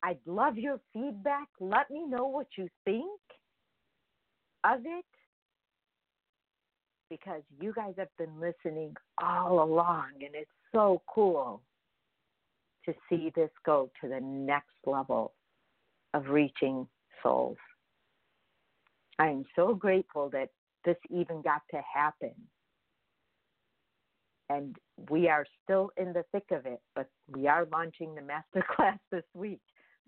I'd 0.01 0.19
love 0.25 0.57
your 0.57 0.79
feedback. 0.91 1.47
Let 1.59 1.89
me 1.89 2.05
know 2.05 2.27
what 2.27 2.47
you 2.57 2.67
think 2.83 3.19
of 4.63 4.79
it 4.85 5.05
because 7.09 7.41
you 7.61 7.73
guys 7.73 7.93
have 7.97 8.09
been 8.17 8.39
listening 8.39 8.95
all 9.21 9.63
along, 9.63 10.11
and 10.15 10.33
it's 10.33 10.49
so 10.73 11.01
cool 11.07 11.61
to 12.85 12.93
see 13.09 13.31
this 13.35 13.51
go 13.65 13.89
to 14.01 14.09
the 14.09 14.19
next 14.19 14.73
level 14.85 15.33
of 16.13 16.27
reaching 16.27 16.87
souls. 17.21 17.57
I 19.19 19.27
am 19.27 19.45
so 19.55 19.73
grateful 19.73 20.29
that 20.31 20.49
this 20.85 20.97
even 21.09 21.41
got 21.41 21.61
to 21.71 21.81
happen 21.93 22.33
and 24.49 24.75
we 25.09 25.27
are 25.27 25.45
still 25.63 25.91
in 25.97 26.13
the 26.13 26.23
thick 26.31 26.45
of 26.51 26.65
it, 26.65 26.79
but 26.95 27.09
we 27.33 27.47
are 27.47 27.67
launching 27.71 28.15
the 28.15 28.21
masterclass 28.21 28.97
this 29.11 29.25
week. 29.33 29.59